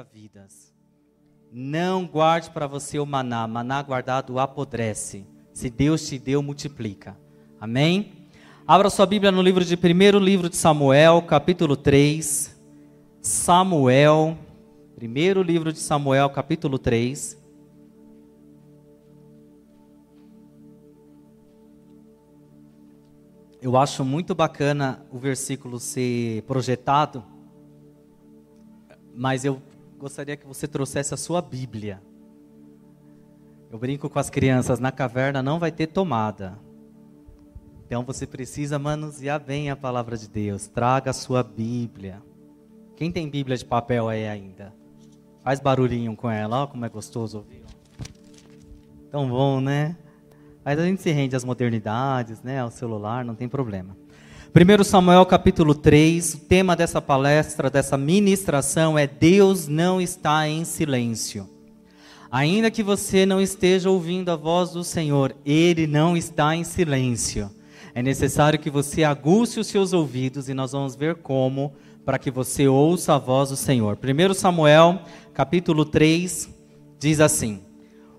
vidas. 0.00 0.72
Não 1.52 2.06
guarde 2.06 2.48
para 2.50 2.66
você 2.66 2.98
o 2.98 3.04
maná, 3.04 3.46
maná 3.46 3.82
guardado 3.82 4.38
apodrece. 4.38 5.26
Se 5.52 5.68
Deus 5.68 6.08
te 6.08 6.18
deu, 6.18 6.42
multiplica. 6.42 7.18
Amém? 7.60 8.28
Abra 8.66 8.88
sua 8.88 9.04
Bíblia 9.04 9.30
no 9.30 9.42
livro 9.42 9.62
de 9.62 9.76
primeiro 9.76 10.18
livro 10.18 10.48
de 10.48 10.56
Samuel, 10.56 11.20
capítulo 11.22 11.76
3. 11.76 12.58
Samuel, 13.20 14.38
primeiro 14.96 15.42
livro 15.42 15.72
de 15.72 15.78
Samuel, 15.78 16.30
capítulo 16.30 16.78
3. 16.78 17.38
Eu 23.60 23.76
acho 23.76 24.04
muito 24.04 24.34
bacana 24.34 25.04
o 25.12 25.18
versículo 25.18 25.78
ser 25.78 26.42
projetado, 26.44 27.22
mas 29.14 29.44
eu 29.44 29.60
gostaria 30.02 30.36
que 30.36 30.44
você 30.44 30.66
trouxesse 30.66 31.14
a 31.14 31.16
sua 31.16 31.40
Bíblia. 31.40 32.02
Eu 33.70 33.78
brinco 33.78 34.10
com 34.10 34.18
as 34.18 34.28
crianças, 34.28 34.80
na 34.80 34.90
caverna 34.90 35.40
não 35.40 35.60
vai 35.60 35.70
ter 35.70 35.86
tomada. 35.86 36.58
Então 37.86 38.02
você 38.02 38.26
precisa 38.26 38.80
manusear 38.80 39.38
bem 39.38 39.70
a 39.70 39.76
palavra 39.76 40.16
de 40.16 40.28
Deus. 40.28 40.66
Traga 40.66 41.10
a 41.10 41.14
sua 41.14 41.44
Bíblia. 41.44 42.20
Quem 42.96 43.12
tem 43.12 43.30
Bíblia 43.30 43.56
de 43.56 43.64
papel 43.64 44.08
aí 44.08 44.26
ainda? 44.26 44.74
Faz 45.40 45.60
barulhinho 45.60 46.16
com 46.16 46.28
ela, 46.28 46.64
ó 46.64 46.66
como 46.66 46.84
é 46.84 46.88
gostoso 46.88 47.38
ouvir. 47.38 47.62
Tão 49.08 49.28
bom, 49.28 49.60
né? 49.60 49.96
Aí 50.64 50.76
a 50.76 50.84
gente 50.84 51.00
se 51.00 51.12
rende 51.12 51.36
às 51.36 51.44
modernidades, 51.44 52.42
né, 52.42 52.58
ao 52.58 52.72
celular, 52.72 53.24
não 53.24 53.36
tem 53.36 53.48
problema. 53.48 53.96
1 54.54 54.84
Samuel 54.84 55.24
capítulo 55.24 55.74
3, 55.74 56.34
o 56.34 56.38
tema 56.40 56.76
dessa 56.76 57.00
palestra, 57.00 57.70
dessa 57.70 57.96
ministração 57.96 58.98
é 58.98 59.06
Deus 59.06 59.66
não 59.66 59.98
está 59.98 60.46
em 60.46 60.62
silêncio. 60.66 61.48
Ainda 62.30 62.70
que 62.70 62.82
você 62.82 63.24
não 63.24 63.40
esteja 63.40 63.88
ouvindo 63.88 64.30
a 64.30 64.36
voz 64.36 64.72
do 64.72 64.84
Senhor, 64.84 65.34
Ele 65.42 65.86
não 65.86 66.14
está 66.14 66.54
em 66.54 66.64
silêncio. 66.64 67.50
É 67.94 68.02
necessário 68.02 68.58
que 68.58 68.68
você 68.68 69.04
aguce 69.04 69.58
os 69.58 69.68
seus 69.68 69.94
ouvidos 69.94 70.50
e 70.50 70.54
nós 70.54 70.72
vamos 70.72 70.94
ver 70.94 71.14
como, 71.16 71.72
para 72.04 72.18
que 72.18 72.30
você 72.30 72.68
ouça 72.68 73.14
a 73.14 73.18
voz 73.18 73.48
do 73.48 73.56
Senhor. 73.56 73.96
1 73.96 74.34
Samuel 74.34 75.00
capítulo 75.32 75.86
3 75.86 76.50
diz 76.98 77.20
assim: 77.20 77.62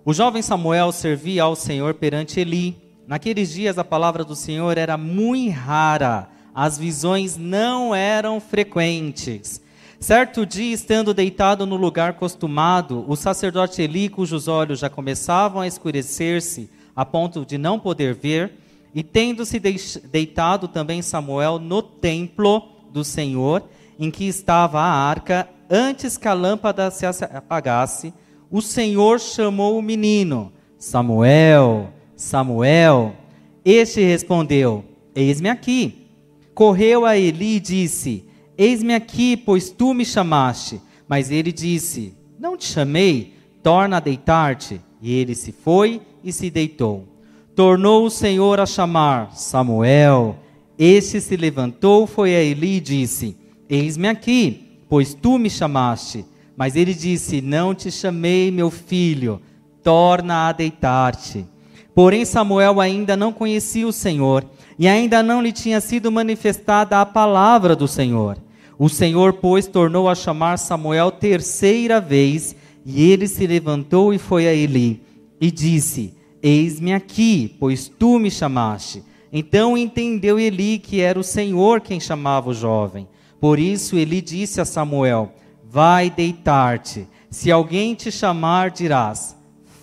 o 0.05 0.13
jovem 0.13 0.41
Samuel 0.41 0.91
servia 0.91 1.43
ao 1.43 1.55
Senhor 1.55 1.93
perante 1.93 2.37
Eli. 2.37 2.82
Naqueles 3.05 3.51
dias 3.51 3.77
a 3.77 3.83
palavra 3.83 4.23
do 4.23 4.35
Senhor 4.35 4.77
era 4.77 4.97
muito 4.97 5.55
rara, 5.55 6.29
as 6.55 6.77
visões 6.77 7.35
não 7.35 7.93
eram 7.93 8.39
frequentes. 8.39 9.61
Certo 9.99 10.45
dia, 10.45 10.73
estando 10.73 11.13
deitado 11.13 11.65
no 11.65 11.75
lugar 11.75 12.13
costumado, 12.13 13.05
o 13.07 13.15
sacerdote 13.15 13.81
Eli, 13.81 14.09
cujos 14.09 14.47
olhos 14.47 14.79
já 14.79 14.89
começavam 14.89 15.61
a 15.61 15.67
escurecer-se 15.67 16.69
a 16.95 17.05
ponto 17.05 17.45
de 17.45 17.57
não 17.57 17.79
poder 17.79 18.13
ver, 18.13 18.53
e 18.93 19.01
tendo-se 19.01 19.59
deitado 19.59 20.67
também 20.67 21.01
Samuel 21.01 21.57
no 21.57 21.81
templo 21.81 22.63
do 22.91 23.03
Senhor, 23.03 23.63
em 23.99 24.11
que 24.11 24.25
estava 24.25 24.79
a 24.79 24.91
arca, 24.91 25.49
antes 25.69 26.17
que 26.17 26.27
a 26.27 26.33
lâmpada 26.33 26.91
se 26.91 27.05
apagasse, 27.05 28.13
o 28.51 28.61
Senhor 28.61 29.19
chamou 29.19 29.77
o 29.77 29.81
menino: 29.81 30.51
Samuel, 30.77 31.89
Samuel. 32.23 33.15
Este 33.63 34.01
respondeu: 34.01 34.83
Eis-me 35.13 35.49
aqui. 35.49 36.07
Correu 36.53 37.05
a 37.05 37.17
Eli 37.17 37.57
e 37.57 37.59
disse: 37.59 38.25
Eis-me 38.57 38.93
aqui, 38.93 39.35
pois 39.35 39.69
tu 39.69 39.93
me 39.93 40.05
chamaste. 40.05 40.81
Mas 41.07 41.29
ele 41.29 41.51
disse: 41.51 42.15
Não 42.39 42.55
te 42.57 42.65
chamei, 42.65 43.33
torna 43.61 43.97
a 43.97 43.99
deitar-te. 43.99 44.79
E 45.01 45.13
ele 45.13 45.35
se 45.35 45.51
foi 45.51 46.01
e 46.23 46.31
se 46.31 46.49
deitou. 46.49 47.07
Tornou 47.55 48.05
o 48.05 48.09
Senhor 48.09 48.59
a 48.59 48.65
chamar: 48.65 49.35
Samuel. 49.35 50.37
Este 50.77 51.21
se 51.21 51.37
levantou, 51.37 52.07
foi 52.07 52.35
a 52.35 52.41
Eli 52.41 52.77
e 52.77 52.81
disse: 52.81 53.37
Eis-me 53.69 54.07
aqui, 54.07 54.79
pois 54.89 55.13
tu 55.13 55.37
me 55.37 55.49
chamaste. 55.49 56.25
Mas 56.55 56.75
ele 56.75 56.93
disse: 56.93 57.41
Não 57.41 57.75
te 57.75 57.91
chamei, 57.91 58.49
meu 58.49 58.71
filho, 58.71 59.41
torna 59.83 60.47
a 60.47 60.51
deitar-te. 60.51 61.52
Porém, 61.95 62.25
Samuel 62.25 62.81
ainda 62.81 63.15
não 63.15 63.31
conhecia 63.31 63.87
o 63.87 63.93
Senhor, 63.93 64.43
e 64.79 64.87
ainda 64.87 65.21
não 65.21 65.41
lhe 65.41 65.51
tinha 65.51 65.79
sido 65.79 66.11
manifestada 66.11 66.99
a 66.99 67.05
palavra 67.05 67.75
do 67.75 67.87
Senhor. 67.87 68.37
O 68.79 68.89
Senhor, 68.89 69.33
pois, 69.33 69.67
tornou 69.67 70.09
a 70.09 70.15
chamar 70.15 70.57
Samuel 70.57 71.11
terceira 71.11 72.01
vez, 72.01 72.55
e 72.85 73.11
ele 73.11 73.27
se 73.27 73.45
levantou 73.45 74.13
e 74.13 74.17
foi 74.17 74.47
a 74.47 74.53
Eli, 74.53 75.03
e 75.39 75.51
disse: 75.51 76.13
Eis-me 76.41 76.93
aqui, 76.93 77.55
pois 77.59 77.87
tu 77.87 78.17
me 78.17 78.31
chamaste. 78.31 79.03
Então 79.31 79.77
entendeu 79.77 80.39
Eli 80.39 80.79
que 80.79 80.99
era 80.99 81.19
o 81.19 81.23
Senhor 81.23 81.81
quem 81.81 81.99
chamava 81.99 82.49
o 82.49 82.53
jovem. 82.53 83.07
Por 83.39 83.59
isso 83.59 83.97
Eli 83.97 84.21
disse 84.21 84.59
a 84.59 84.65
Samuel: 84.65 85.31
Vai 85.69 86.09
deitar-te. 86.09 87.07
Se 87.29 87.51
alguém 87.51 87.95
te 87.95 88.11
chamar, 88.11 88.71
dirás: 88.71 89.35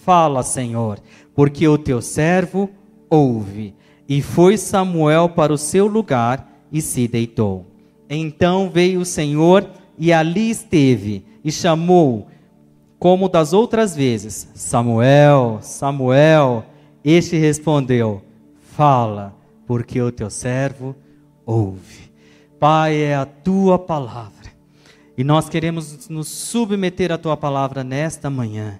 Fala, 0.04 0.42
Senhor, 0.42 0.98
porque 1.40 1.66
o 1.66 1.78
teu 1.78 2.02
servo 2.02 2.68
ouve. 3.08 3.74
E 4.06 4.20
foi 4.20 4.58
Samuel 4.58 5.30
para 5.30 5.54
o 5.54 5.56
seu 5.56 5.86
lugar 5.86 6.46
e 6.70 6.82
se 6.82 7.08
deitou. 7.08 7.64
Então 8.10 8.68
veio 8.68 9.00
o 9.00 9.06
Senhor 9.06 9.66
e 9.96 10.12
ali 10.12 10.50
esteve 10.50 11.24
e 11.42 11.50
chamou, 11.50 12.28
como 12.98 13.26
das 13.26 13.54
outras 13.54 13.96
vezes: 13.96 14.50
Samuel, 14.54 15.60
Samuel. 15.62 16.62
Este 17.02 17.38
respondeu: 17.38 18.20
Fala, 18.76 19.34
porque 19.66 19.98
o 19.98 20.12
teu 20.12 20.28
servo 20.28 20.94
ouve. 21.46 22.12
Pai, 22.58 22.96
é 22.96 23.14
a 23.14 23.24
tua 23.24 23.78
palavra 23.78 24.50
e 25.16 25.24
nós 25.24 25.48
queremos 25.48 26.06
nos 26.10 26.28
submeter 26.28 27.10
à 27.10 27.16
tua 27.16 27.34
palavra 27.34 27.82
nesta 27.82 28.28
manhã. 28.28 28.78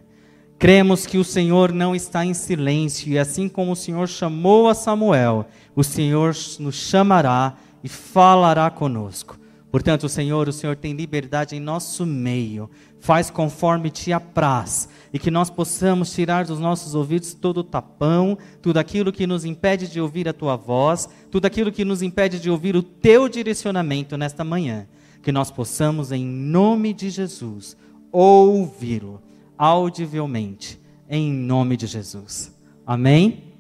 Cremos 0.61 1.07
que 1.07 1.17
o 1.17 1.25
Senhor 1.25 1.73
não 1.73 1.97
está 1.97 2.23
em 2.23 2.35
silêncio, 2.35 3.09
e 3.09 3.19
assim 3.19 3.49
como 3.49 3.73
o 3.73 3.77
Senhor 3.77 4.07
chamou 4.07 4.69
a 4.69 4.75
Samuel, 4.75 5.47
o 5.75 5.83
Senhor 5.83 6.37
nos 6.59 6.75
chamará 6.75 7.57
e 7.83 7.89
falará 7.89 8.71
conosco. 8.71 9.41
Portanto, 9.73 10.07
Senhor, 10.07 10.47
o 10.51 10.53
Senhor 10.53 10.77
tem 10.77 10.93
liberdade 10.93 11.57
em 11.57 11.61
nosso 11.61 12.05
meio, 12.05 12.69
faz 12.99 13.31
conforme 13.31 13.89
te 13.89 14.13
apraz, 14.13 14.87
e 15.15 15.19
que 15.19 15.31
nós 15.31 15.49
possamos 15.49 16.13
tirar 16.13 16.45
dos 16.45 16.61
nossos 16.61 16.95
ouvidos 16.95 17.33
todo 17.33 17.61
o 17.61 17.65
tapão, 17.65 18.37
tudo 18.61 18.77
aquilo 18.77 19.11
que 19.11 19.27
nos 19.27 19.47
impede 19.47 19.89
de 19.89 19.99
ouvir 19.99 20.29
a 20.29 20.35
tua 20.35 20.57
voz, 20.57 21.09
tudo 21.31 21.47
aquilo 21.47 21.73
que 21.73 21.87
nos 21.87 22.03
impede 22.03 22.39
de 22.39 22.51
ouvir 22.51 22.77
o 22.77 22.83
teu 22.83 23.31
direcionamento 23.31 24.15
nesta 24.19 24.45
manhã. 24.45 24.87
Que 25.23 25.33
nós 25.33 25.51
possamos, 25.51 26.13
em 26.13 26.23
nome 26.23 26.93
de 26.93 27.09
Jesus, 27.09 27.79
ouvi-lo 28.13 29.23
audivelmente, 29.61 30.81
em 31.07 31.31
nome 31.31 31.77
de 31.77 31.87
Jesus. 31.87 32.59
Amém? 32.87 33.53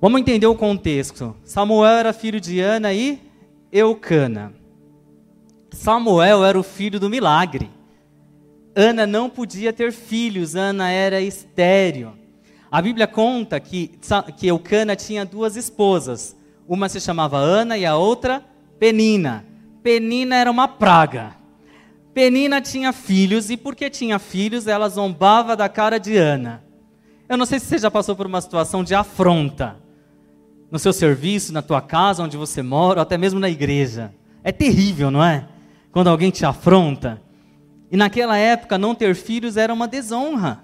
Vamos 0.00 0.20
entender 0.20 0.48
o 0.48 0.54
contexto. 0.56 1.36
Samuel 1.44 1.92
era 1.92 2.12
filho 2.12 2.40
de 2.40 2.58
Ana 2.58 2.92
e 2.92 3.20
Eucana. 3.70 4.52
Samuel 5.70 6.44
era 6.44 6.58
o 6.58 6.64
filho 6.64 6.98
do 6.98 7.08
milagre. 7.08 7.70
Ana 8.74 9.06
não 9.06 9.30
podia 9.30 9.72
ter 9.72 9.92
filhos, 9.92 10.56
Ana 10.56 10.90
era 10.90 11.20
estéreo. 11.20 12.18
A 12.68 12.82
Bíblia 12.82 13.06
conta 13.06 13.60
que, 13.60 13.92
que 14.36 14.48
Eucana 14.48 14.96
tinha 14.96 15.24
duas 15.24 15.54
esposas. 15.54 16.36
Uma 16.66 16.88
se 16.88 17.00
chamava 17.00 17.38
Ana 17.38 17.78
e 17.78 17.86
a 17.86 17.96
outra 17.96 18.44
Penina. 18.76 19.46
Penina 19.84 20.34
era 20.34 20.50
uma 20.50 20.66
praga. 20.66 21.36
Penina 22.20 22.60
tinha 22.60 22.92
filhos 22.92 23.48
e 23.48 23.56
porque 23.56 23.88
tinha 23.88 24.18
filhos, 24.18 24.66
ela 24.66 24.90
zombava 24.90 25.56
da 25.56 25.70
cara 25.70 25.96
de 25.96 26.18
Ana. 26.18 26.62
Eu 27.26 27.38
não 27.38 27.46
sei 27.46 27.58
se 27.58 27.64
você 27.64 27.78
já 27.78 27.90
passou 27.90 28.14
por 28.14 28.26
uma 28.26 28.42
situação 28.42 28.84
de 28.84 28.94
afronta 28.94 29.78
no 30.70 30.78
seu 30.78 30.92
serviço, 30.92 31.50
na 31.50 31.62
tua 31.62 31.80
casa, 31.80 32.22
onde 32.22 32.36
você 32.36 32.60
mora, 32.60 33.00
ou 33.00 33.02
até 33.04 33.16
mesmo 33.16 33.40
na 33.40 33.48
igreja. 33.48 34.12
É 34.44 34.52
terrível, 34.52 35.10
não 35.10 35.24
é? 35.24 35.48
Quando 35.90 36.08
alguém 36.08 36.30
te 36.30 36.44
afronta. 36.44 37.22
E 37.90 37.96
naquela 37.96 38.36
época, 38.36 38.76
não 38.76 38.94
ter 38.94 39.14
filhos 39.14 39.56
era 39.56 39.72
uma 39.72 39.88
desonra. 39.88 40.62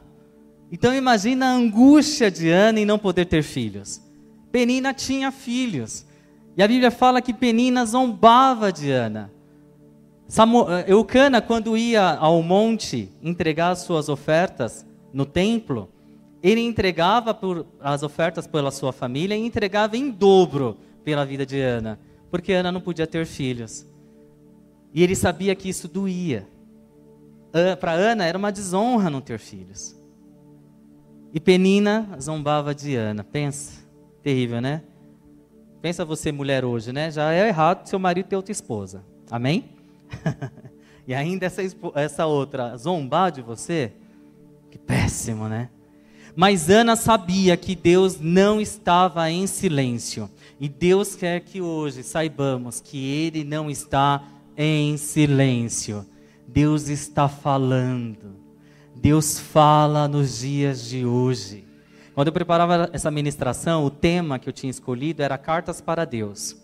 Então 0.71 0.95
imagina 0.95 1.47
a 1.47 1.55
angústia 1.55 2.31
de 2.31 2.51
Ana 2.51 2.81
em 2.81 2.85
não 2.85 2.99
poder 2.99 3.25
ter 3.25 3.43
filhos. 3.43 4.03
Penina 4.53 4.93
tinha 4.93 5.33
filhos. 5.33 6.05
E 6.55 6.63
a 6.63 6.69
Bíblia 6.69 6.91
fala 6.91 7.23
que 7.23 7.33
Penina 7.33 7.87
zombava 7.87 8.71
de 8.71 8.91
Ana. 8.91 9.35
Eh, 10.29 10.93
Eucana, 10.93 11.41
quando 11.41 11.77
ia 11.77 12.17
ao 12.17 12.43
monte 12.43 13.11
entregar 13.23 13.71
as 13.71 13.81
suas 13.81 14.09
ofertas 14.09 14.85
no 15.13 15.25
templo, 15.25 15.89
ele 16.43 16.61
entregava 16.61 17.33
por, 17.33 17.67
as 17.81 18.03
ofertas 18.03 18.47
pela 18.47 18.71
sua 18.71 18.93
família 18.93 19.37
e 19.37 19.41
entregava 19.41 19.97
em 19.97 20.11
dobro 20.11 20.77
pela 21.05 21.25
vida 21.25 21.47
de 21.47 21.61
Ana, 21.61 21.99
porque 22.31 22.53
Ana 22.53 22.73
não 22.73 22.81
podia 22.81 23.07
ter 23.07 23.25
filhos. 23.25 23.87
E 24.93 25.03
ele 25.03 25.15
sabia 25.15 25.55
que 25.55 25.69
isso 25.69 25.87
doía. 25.89 26.49
para 27.81 27.93
Ana 27.93 28.25
era 28.25 28.37
uma 28.37 28.51
desonra 28.51 29.09
não 29.09 29.21
ter 29.21 29.39
filhos. 29.39 29.97
E 31.33 31.41
Penina 31.41 32.17
zombava 32.21 32.75
de 32.75 32.97
Ana. 32.97 33.23
Pensa, 33.23 33.85
terrível, 34.23 34.61
né? 34.61 34.83
Pensa 35.83 36.05
você, 36.05 36.33
mulher, 36.33 36.65
hoje, 36.65 36.93
né? 36.93 37.11
Já 37.11 37.33
é 37.33 37.47
errado 37.47 37.87
seu 37.87 37.99
marido 37.99 38.27
ter 38.27 38.37
outra 38.37 38.53
esposa. 38.53 39.05
Amém? 39.31 39.76
e 41.07 41.15
ainda 41.15 41.47
essa, 41.47 41.63
essa 41.95 42.27
outra 42.27 42.77
zombar 42.77 43.33
de 43.33 43.43
você? 43.43 43.93
Que 44.71 44.79
péssimo, 44.79 45.49
né? 45.49 45.71
Mas 46.35 46.69
Ana 46.69 46.97
sabia 46.97 47.57
que 47.57 47.75
Deus 47.75 48.21
não 48.21 48.61
estava 48.61 49.31
em 49.31 49.47
silêncio. 49.47 50.31
E 50.61 50.69
Deus 50.69 51.15
quer 51.17 51.41
que 51.41 51.63
hoje 51.63 52.03
saibamos 52.03 52.79
que 52.79 52.99
Ele 52.99 53.43
não 53.43 53.71
está 53.71 54.23
em 54.57 54.99
silêncio. 54.99 56.05
Deus 56.47 56.89
está 56.89 57.27
falando. 57.27 58.37
Deus 58.95 59.39
fala 59.39 60.07
nos 60.07 60.41
dias 60.41 60.85
de 60.85 61.07
hoje. 61.07 61.65
Quando 62.15 62.29
eu 62.29 62.33
preparava 62.33 62.91
essa 62.93 63.11
ministração, 63.11 63.85
o 63.85 63.91
tema 63.91 64.39
que 64.39 64.49
eu 64.49 64.53
tinha 64.53 64.71
escolhido 64.71 65.23
era 65.23 65.37
Cartas 65.39 65.81
para 65.81 66.05
Deus. 66.05 66.57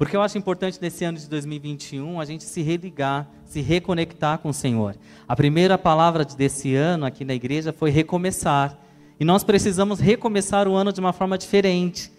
Porque 0.00 0.16
eu 0.16 0.22
acho 0.22 0.38
importante 0.38 0.78
nesse 0.80 1.04
ano 1.04 1.18
de 1.18 1.28
2021 1.28 2.18
a 2.18 2.24
gente 2.24 2.44
se 2.44 2.62
religar, 2.62 3.28
se 3.44 3.60
reconectar 3.60 4.38
com 4.38 4.48
o 4.48 4.54
Senhor. 4.54 4.96
A 5.28 5.36
primeira 5.36 5.76
palavra 5.76 6.24
desse 6.24 6.74
ano 6.74 7.04
aqui 7.04 7.22
na 7.22 7.34
igreja 7.34 7.70
foi 7.70 7.90
recomeçar. 7.90 8.78
E 9.20 9.26
nós 9.26 9.44
precisamos 9.44 10.00
recomeçar 10.00 10.66
o 10.66 10.74
ano 10.74 10.90
de 10.90 11.00
uma 11.00 11.12
forma 11.12 11.36
diferente, 11.36 12.10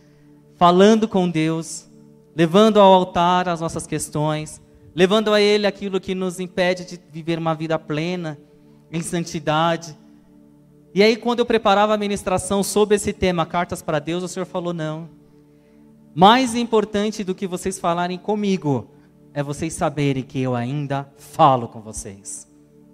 falando 0.58 1.08
com 1.08 1.28
Deus, 1.28 1.90
levando 2.36 2.80
ao 2.80 2.94
altar 2.94 3.50
as 3.50 3.62
nossas 3.62 3.88
questões, 3.88 4.62
levando 4.94 5.34
a 5.34 5.42
Ele 5.42 5.66
aquilo 5.66 6.00
que 6.00 6.14
nos 6.14 6.40
impede 6.40 6.86
de 6.86 7.00
viver 7.12 7.40
uma 7.40 7.56
vida 7.56 7.80
plena, 7.80 8.38
em 8.92 9.02
santidade. 9.02 9.98
E 10.94 11.02
aí, 11.02 11.18
quando 11.18 11.40
eu 11.40 11.48
preparava 11.48 11.96
a 11.96 11.98
ministração 11.98 12.62
sobre 12.62 12.98
esse 12.98 13.12
tema, 13.12 13.44
Cartas 13.44 13.82
para 13.82 13.98
Deus, 13.98 14.22
o 14.22 14.28
Senhor 14.28 14.46
falou: 14.46 14.72
não. 14.72 15.21
Mais 16.14 16.56
importante 16.56 17.24
do 17.24 17.34
que 17.34 17.48
vocês 17.48 17.80
falarem 17.80 18.18
comigo 18.18 18.92
é 19.34 19.42
vocês 19.42 19.74
saberem 19.74 20.24
que 20.24 20.42
eu 20.42 20.56
ainda 20.56 21.10
falo 21.18 21.68
com 21.68 21.80
vocês. 21.80 22.48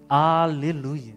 Aleluia. 0.07 1.15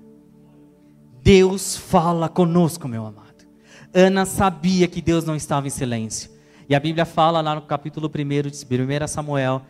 Deus 1.23 1.77
fala 1.77 2.29
conosco, 2.29 2.89
meu 2.89 3.05
amado. 3.05 3.47
Ana 3.93 4.25
sabia 4.25 4.89
que 4.89 5.03
Deus 5.03 5.25
não 5.25 5.37
estava 5.37 5.67
em 5.67 5.71
silêncio. 5.71 6.31
E 6.69 6.75
a 6.75 6.81
Bíblia 6.81 7.05
fala 7.05 7.41
lá 7.41 7.55
no 7.55 7.63
capítulo 7.63 8.09
1 8.09 8.49
de 8.51 8.65
1 8.65 9.07
Samuel 9.07 9.63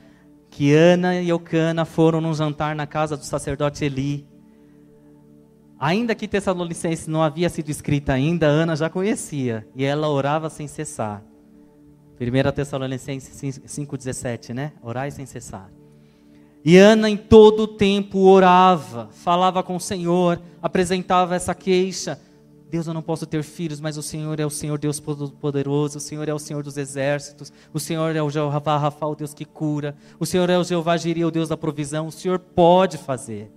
que 0.51 0.75
Ana 0.75 1.21
e 1.21 1.29
Eucana 1.29 1.85
foram 1.85 2.21
num 2.21 2.35
jantar 2.35 2.75
na 2.75 2.87
casa 2.87 3.17
do 3.17 3.25
sacerdote 3.25 3.85
Eli. 3.85 4.27
Ainda 5.79 6.15
que 6.15 6.29
Tessalonicenses 6.29 7.07
não 7.07 7.23
havia 7.23 7.49
sido 7.49 7.71
escrita 7.71 8.13
ainda, 8.13 8.47
Ana 8.47 8.77
já 8.77 8.91
conhecia 8.91 9.67
e 9.75 9.85
ela 9.85 10.09
orava 10.09 10.51
sem 10.51 10.69
cessar. 10.69 11.23
1 12.21 12.53
Tessalonicenses 12.53 13.59
5,17, 13.67 14.53
né? 14.53 14.73
Orai 14.83 15.11
sem 15.11 15.25
cessar. 15.25 15.71
E 16.63 16.77
Ana 16.77 17.09
em 17.09 17.17
todo 17.17 17.61
o 17.61 17.69
tempo 17.69 18.19
orava, 18.19 19.09
falava 19.13 19.63
com 19.63 19.77
o 19.77 19.81
Senhor, 19.81 20.39
apresentava 20.61 21.35
essa 21.35 21.55
queixa. 21.55 22.21
Deus, 22.69 22.87
eu 22.87 22.93
não 22.93 23.01
posso 23.01 23.25
ter 23.25 23.43
filhos, 23.43 23.81
mas 23.81 23.97
o 23.97 24.03
Senhor 24.03 24.39
é 24.39 24.45
o 24.45 24.51
Senhor 24.51 24.79
Deus 24.79 25.01
poderoso, 25.01 25.97
o 25.97 26.01
Senhor 26.01 26.29
é 26.29 26.35
o 26.35 26.39
Senhor 26.39 26.63
dos 26.63 26.77
exércitos, 26.77 27.51
o 27.73 27.81
Senhor 27.81 28.15
é 28.15 28.23
o 28.23 28.29
Jeová 28.29 28.77
Rafa, 28.77 29.07
o 29.07 29.15
Deus 29.17 29.33
que 29.33 29.47
cura, 29.47 29.97
o 30.21 30.27
Senhor 30.27 30.49
é 30.51 30.59
o 30.59 30.63
Jeová 30.63 30.97
Jiri, 30.99 31.25
o 31.25 31.31
Deus 31.31 31.49
da 31.49 31.57
provisão, 31.57 32.07
o 32.07 32.13
Senhor 32.13 32.39
pode 32.39 32.99
fazer. 32.99 33.51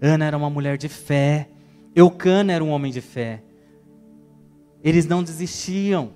Ana 0.00 0.24
era 0.24 0.36
uma 0.36 0.50
mulher 0.50 0.78
de 0.78 0.88
fé, 0.88 1.48
Eucana 1.94 2.52
era 2.52 2.64
um 2.64 2.70
homem 2.70 2.90
de 2.90 3.02
fé. 3.02 3.42
Eles 4.82 5.06
não 5.06 5.22
desistiam 5.22 6.10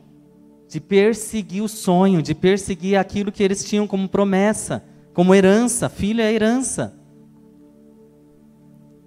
de 0.70 0.80
perseguir 0.80 1.64
o 1.64 1.68
sonho, 1.68 2.22
de 2.22 2.32
perseguir 2.32 2.96
aquilo 2.96 3.32
que 3.32 3.42
eles 3.42 3.64
tinham 3.64 3.88
como 3.88 4.08
promessa, 4.08 4.84
como 5.12 5.34
herança, 5.34 5.88
filho 5.88 6.20
é 6.20 6.32
herança. 6.32 6.94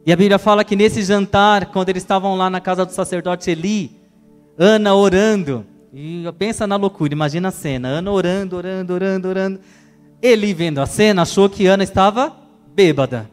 E 0.06 0.12
a 0.12 0.16
Bíblia 0.18 0.38
fala 0.38 0.66
que 0.66 0.76
nesse 0.76 1.02
jantar, 1.02 1.68
quando 1.68 1.88
eles 1.88 2.04
estavam 2.04 2.36
lá 2.36 2.50
na 2.50 2.60
casa 2.60 2.86
do 2.86 2.92
sacerdote 2.92 3.50
Eli, 3.50 3.96
Ana 4.58 4.94
orando, 4.94 5.66
e 5.94 6.26
pensa 6.38 6.68
na 6.68 6.76
loucura, 6.76 7.14
imagina 7.14 7.48
a 7.48 7.52
cena, 7.52 7.88
Ana 7.88 8.12
orando, 8.12 8.58
orando, 8.58 8.94
orando, 8.94 9.30
orando. 9.30 9.60
Eli 10.22 10.54
vendo 10.54 10.82
a 10.82 10.86
cena, 10.86 11.22
achou 11.22 11.50
que 11.50 11.66
Ana 11.66 11.86
estava 11.86 12.36
bêbada. 12.76 13.30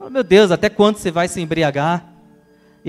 Oh, 0.00 0.10
meu 0.10 0.24
Deus, 0.24 0.50
até 0.50 0.68
quando 0.68 0.96
você 0.96 1.12
vai 1.12 1.28
se 1.28 1.40
embriagar? 1.40 2.07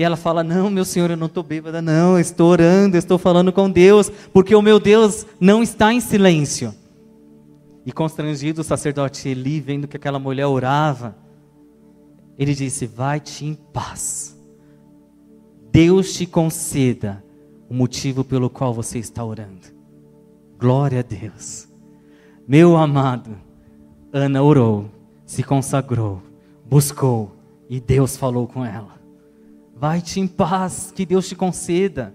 E 0.00 0.02
ela 0.02 0.16
fala: 0.16 0.42
Não, 0.42 0.70
meu 0.70 0.82
senhor, 0.82 1.10
eu 1.10 1.16
não 1.18 1.26
estou 1.26 1.42
bêbada, 1.42 1.82
não, 1.82 2.14
eu 2.14 2.20
estou 2.20 2.48
orando, 2.48 2.96
eu 2.96 2.98
estou 2.98 3.18
falando 3.18 3.52
com 3.52 3.70
Deus, 3.70 4.08
porque 4.32 4.54
o 4.54 4.62
meu 4.62 4.80
Deus 4.80 5.26
não 5.38 5.62
está 5.62 5.92
em 5.92 6.00
silêncio. 6.00 6.74
E 7.84 7.92
constrangido, 7.92 8.62
o 8.62 8.64
sacerdote 8.64 9.28
Eli, 9.28 9.60
vendo 9.60 9.86
que 9.86 9.98
aquela 9.98 10.18
mulher 10.18 10.46
orava, 10.46 11.14
ele 12.38 12.54
disse: 12.54 12.86
Vai-te 12.86 13.44
em 13.44 13.52
paz. 13.52 14.34
Deus 15.70 16.14
te 16.14 16.24
conceda 16.24 17.22
o 17.68 17.74
motivo 17.74 18.24
pelo 18.24 18.48
qual 18.48 18.72
você 18.72 18.98
está 18.98 19.22
orando. 19.22 19.66
Glória 20.58 21.00
a 21.00 21.02
Deus. 21.02 21.68
Meu 22.48 22.74
amado, 22.74 23.36
Ana 24.10 24.42
orou, 24.42 24.90
se 25.26 25.42
consagrou, 25.42 26.22
buscou 26.64 27.32
e 27.68 27.78
Deus 27.78 28.16
falou 28.16 28.46
com 28.46 28.64
ela. 28.64 28.99
Vai-te 29.80 30.20
em 30.20 30.26
paz, 30.26 30.92
que 30.94 31.06
Deus 31.06 31.26
te 31.26 31.34
conceda. 31.34 32.14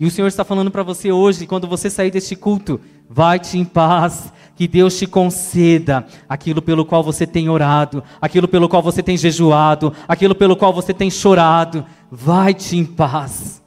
E 0.00 0.06
o 0.06 0.10
Senhor 0.10 0.26
está 0.26 0.42
falando 0.42 0.70
para 0.70 0.82
você 0.82 1.12
hoje, 1.12 1.46
quando 1.46 1.68
você 1.68 1.90
sair 1.90 2.10
deste 2.10 2.34
culto, 2.34 2.80
vai-te 3.06 3.58
em 3.58 3.64
paz, 3.64 4.32
que 4.56 4.66
Deus 4.66 4.96
te 4.96 5.06
conceda 5.06 6.06
aquilo 6.26 6.62
pelo 6.62 6.82
qual 6.86 7.02
você 7.02 7.26
tem 7.26 7.50
orado, 7.50 8.02
aquilo 8.22 8.48
pelo 8.48 8.70
qual 8.70 8.82
você 8.82 9.02
tem 9.02 9.18
jejuado, 9.18 9.92
aquilo 10.08 10.34
pelo 10.34 10.56
qual 10.56 10.72
você 10.72 10.94
tem 10.94 11.10
chorado. 11.10 11.84
Vai-te 12.10 12.74
em 12.78 12.86
paz. 12.86 13.62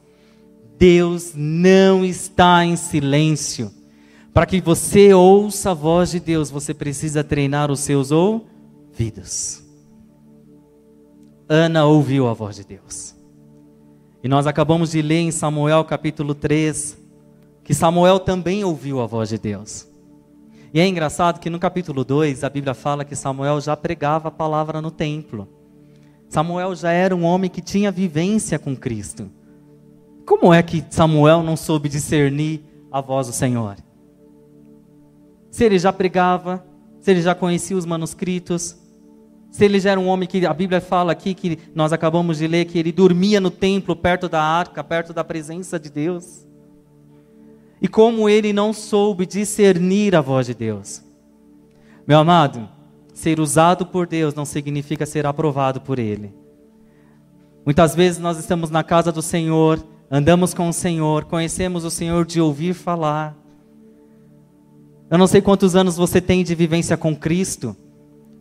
Deus 0.79 1.33
não 1.35 2.03
está 2.03 2.65
em 2.65 2.75
silêncio. 2.75 3.71
Para 4.33 4.47
que 4.47 4.59
você 4.59 5.13
ouça 5.13 5.71
a 5.71 5.75
voz 5.75 6.09
de 6.09 6.19
Deus, 6.19 6.49
você 6.49 6.73
precisa 6.73 7.23
treinar 7.23 7.69
os 7.69 7.81
seus 7.81 8.09
ouvidos. 8.11 9.61
Ana 11.47 11.85
ouviu 11.85 12.27
a 12.27 12.33
voz 12.33 12.55
de 12.55 12.63
Deus. 12.63 13.16
E 14.27 14.29
nós 14.29 14.45
acabamos 14.45 14.91
de 14.91 15.01
ler 15.01 15.21
em 15.21 15.31
Samuel 15.31 15.85
capítulo 15.85 16.35
3 16.35 16.97
que 17.63 17.73
Samuel 17.73 18.19
também 18.19 18.61
ouviu 18.61 18.99
a 18.99 19.05
voz 19.05 19.29
de 19.29 19.37
Deus. 19.37 19.87
E 20.73 20.81
é 20.81 20.85
engraçado 20.85 21.39
que 21.39 21.49
no 21.49 21.57
capítulo 21.57 22.03
2 22.03 22.43
a 22.43 22.49
Bíblia 22.49 22.73
fala 22.73 23.05
que 23.05 23.15
Samuel 23.15 23.61
já 23.61 23.77
pregava 23.77 24.27
a 24.27 24.31
palavra 24.31 24.81
no 24.81 24.91
templo. 24.91 25.47
Samuel 26.27 26.75
já 26.75 26.91
era 26.91 27.15
um 27.15 27.23
homem 27.23 27.49
que 27.49 27.61
tinha 27.61 27.89
vivência 27.89 28.59
com 28.59 28.75
Cristo. 28.75 29.31
Como 30.25 30.53
é 30.53 30.61
que 30.61 30.83
Samuel 30.89 31.41
não 31.41 31.55
soube 31.55 31.87
discernir 31.87 32.61
a 32.91 32.99
voz 32.99 33.27
do 33.27 33.33
Senhor? 33.33 33.77
Se 35.49 35.63
ele 35.63 35.79
já 35.79 35.93
pregava, 35.93 36.65
se 36.99 37.11
ele 37.11 37.21
já 37.21 37.33
conhecia 37.33 37.77
os 37.77 37.85
manuscritos, 37.85 38.75
se 39.51 39.65
ele 39.65 39.79
já 39.79 39.91
era 39.91 39.99
um 39.99 40.07
homem 40.07 40.27
que 40.27 40.45
a 40.45 40.53
Bíblia 40.53 40.81
fala 40.81 41.11
aqui 41.11 41.33
que 41.33 41.57
nós 41.73 41.93
acabamos 41.93 42.37
de 42.37 42.47
ler 42.47 42.65
que 42.65 42.77
ele 42.77 42.91
dormia 42.91 43.39
no 43.39 43.49
templo 43.49 43.95
perto 43.95 44.29
da 44.29 44.41
arca, 44.41 44.83
perto 44.83 45.13
da 45.13 45.23
presença 45.23 45.79
de 45.79 45.89
Deus. 45.89 46.45
E 47.81 47.87
como 47.87 48.27
ele 48.27 48.51
não 48.53 48.73
soube 48.73 49.25
discernir 49.25 50.15
a 50.15 50.21
voz 50.21 50.47
de 50.47 50.53
Deus. 50.53 51.03
Meu 52.07 52.19
amado, 52.19 52.67
ser 53.13 53.39
usado 53.39 53.85
por 53.85 54.05
Deus 54.05 54.35
não 54.35 54.45
significa 54.45 55.05
ser 55.05 55.25
aprovado 55.25 55.81
por 55.81 55.97
Ele. 55.97 56.33
Muitas 57.65 57.95
vezes 57.95 58.19
nós 58.19 58.37
estamos 58.37 58.69
na 58.69 58.83
casa 58.83 59.11
do 59.11 59.21
Senhor, 59.21 59.83
andamos 60.09 60.53
com 60.53 60.69
o 60.69 60.73
Senhor, 60.73 61.25
conhecemos 61.25 61.83
o 61.83 61.91
Senhor 61.91 62.25
de 62.25 62.39
ouvir 62.39 62.73
falar. 62.73 63.35
Eu 65.09 65.17
não 65.17 65.27
sei 65.27 65.41
quantos 65.41 65.75
anos 65.75 65.97
você 65.97 66.21
tem 66.21 66.43
de 66.43 66.53
vivência 66.53 66.95
com 66.95 67.15
Cristo, 67.15 67.75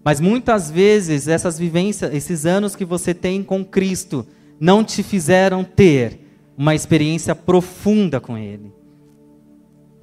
mas 0.06 0.20
muitas 0.20 0.70
vezes 0.70 1.26
essas 1.26 1.58
vivências, 1.58 2.14
esses 2.14 2.46
anos 2.46 2.76
que 2.76 2.84
você 2.84 3.12
tem 3.12 3.42
com 3.42 3.64
Cristo, 3.64 4.24
não 4.60 4.84
te 4.84 5.02
fizeram 5.02 5.64
ter 5.64 6.20
uma 6.56 6.76
experiência 6.76 7.34
profunda 7.34 8.20
com 8.20 8.38
Ele. 8.38 8.72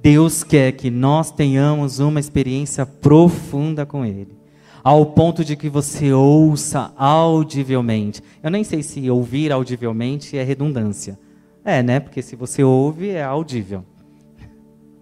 Deus 0.02 0.44
quer 0.44 0.72
que 0.72 0.90
nós 0.90 1.30
tenhamos 1.30 2.00
uma 2.00 2.20
experiência 2.20 2.84
profunda 2.84 3.86
com 3.86 4.04
Ele, 4.04 4.36
ao 4.82 5.06
ponto 5.06 5.42
de 5.42 5.56
que 5.56 5.70
você 5.70 6.12
ouça 6.12 6.92
audivelmente. 6.98 8.22
Eu 8.42 8.50
nem 8.50 8.62
sei 8.62 8.82
se 8.82 9.08
ouvir 9.08 9.50
audivelmente 9.52 10.36
é 10.36 10.42
redundância. 10.42 11.18
É, 11.64 11.82
né? 11.82 11.98
Porque 11.98 12.20
se 12.20 12.36
você 12.36 12.62
ouve, 12.62 13.08
é 13.08 13.22
audível. 13.22 13.82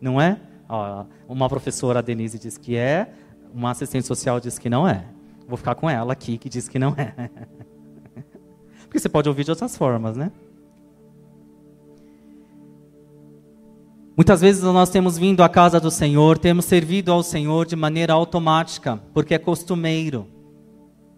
Não 0.00 0.20
é? 0.20 0.38
Ó, 0.68 1.06
uma 1.28 1.48
professora, 1.48 1.98
a 1.98 2.02
Denise, 2.02 2.38
diz 2.38 2.56
que 2.56 2.76
é, 2.76 3.10
uma 3.54 3.70
assistente 3.70 4.06
social 4.06 4.40
diz 4.40 4.58
que 4.58 4.70
não 4.70 4.86
é. 4.86 5.04
Vou 5.46 5.56
ficar 5.56 5.74
com 5.74 5.88
ela 5.88 6.12
aqui, 6.12 6.38
que 6.38 6.48
diz 6.48 6.68
que 6.68 6.78
não 6.78 6.94
é. 6.96 7.30
Porque 8.84 8.98
você 8.98 9.08
pode 9.08 9.28
ouvir 9.28 9.44
de 9.44 9.50
outras 9.50 9.76
formas, 9.76 10.16
né? 10.16 10.30
Muitas 14.14 14.42
vezes 14.42 14.62
nós 14.62 14.90
temos 14.90 15.16
vindo 15.16 15.42
à 15.42 15.48
casa 15.48 15.80
do 15.80 15.90
Senhor, 15.90 16.36
temos 16.36 16.66
servido 16.66 17.10
ao 17.10 17.22
Senhor 17.22 17.64
de 17.64 17.74
maneira 17.74 18.12
automática, 18.12 19.00
porque 19.14 19.34
é 19.34 19.38
costumeiro. 19.38 20.26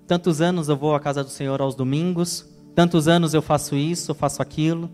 Tantos 0.06 0.40
anos 0.40 0.68
eu 0.68 0.76
vou 0.76 0.94
à 0.94 1.00
casa 1.00 1.24
do 1.24 1.30
Senhor 1.30 1.60
aos 1.60 1.74
domingos, 1.74 2.48
tantos 2.74 3.08
anos 3.08 3.34
eu 3.34 3.42
faço 3.42 3.74
isso, 3.74 4.12
eu 4.12 4.14
faço 4.14 4.40
aquilo. 4.40 4.88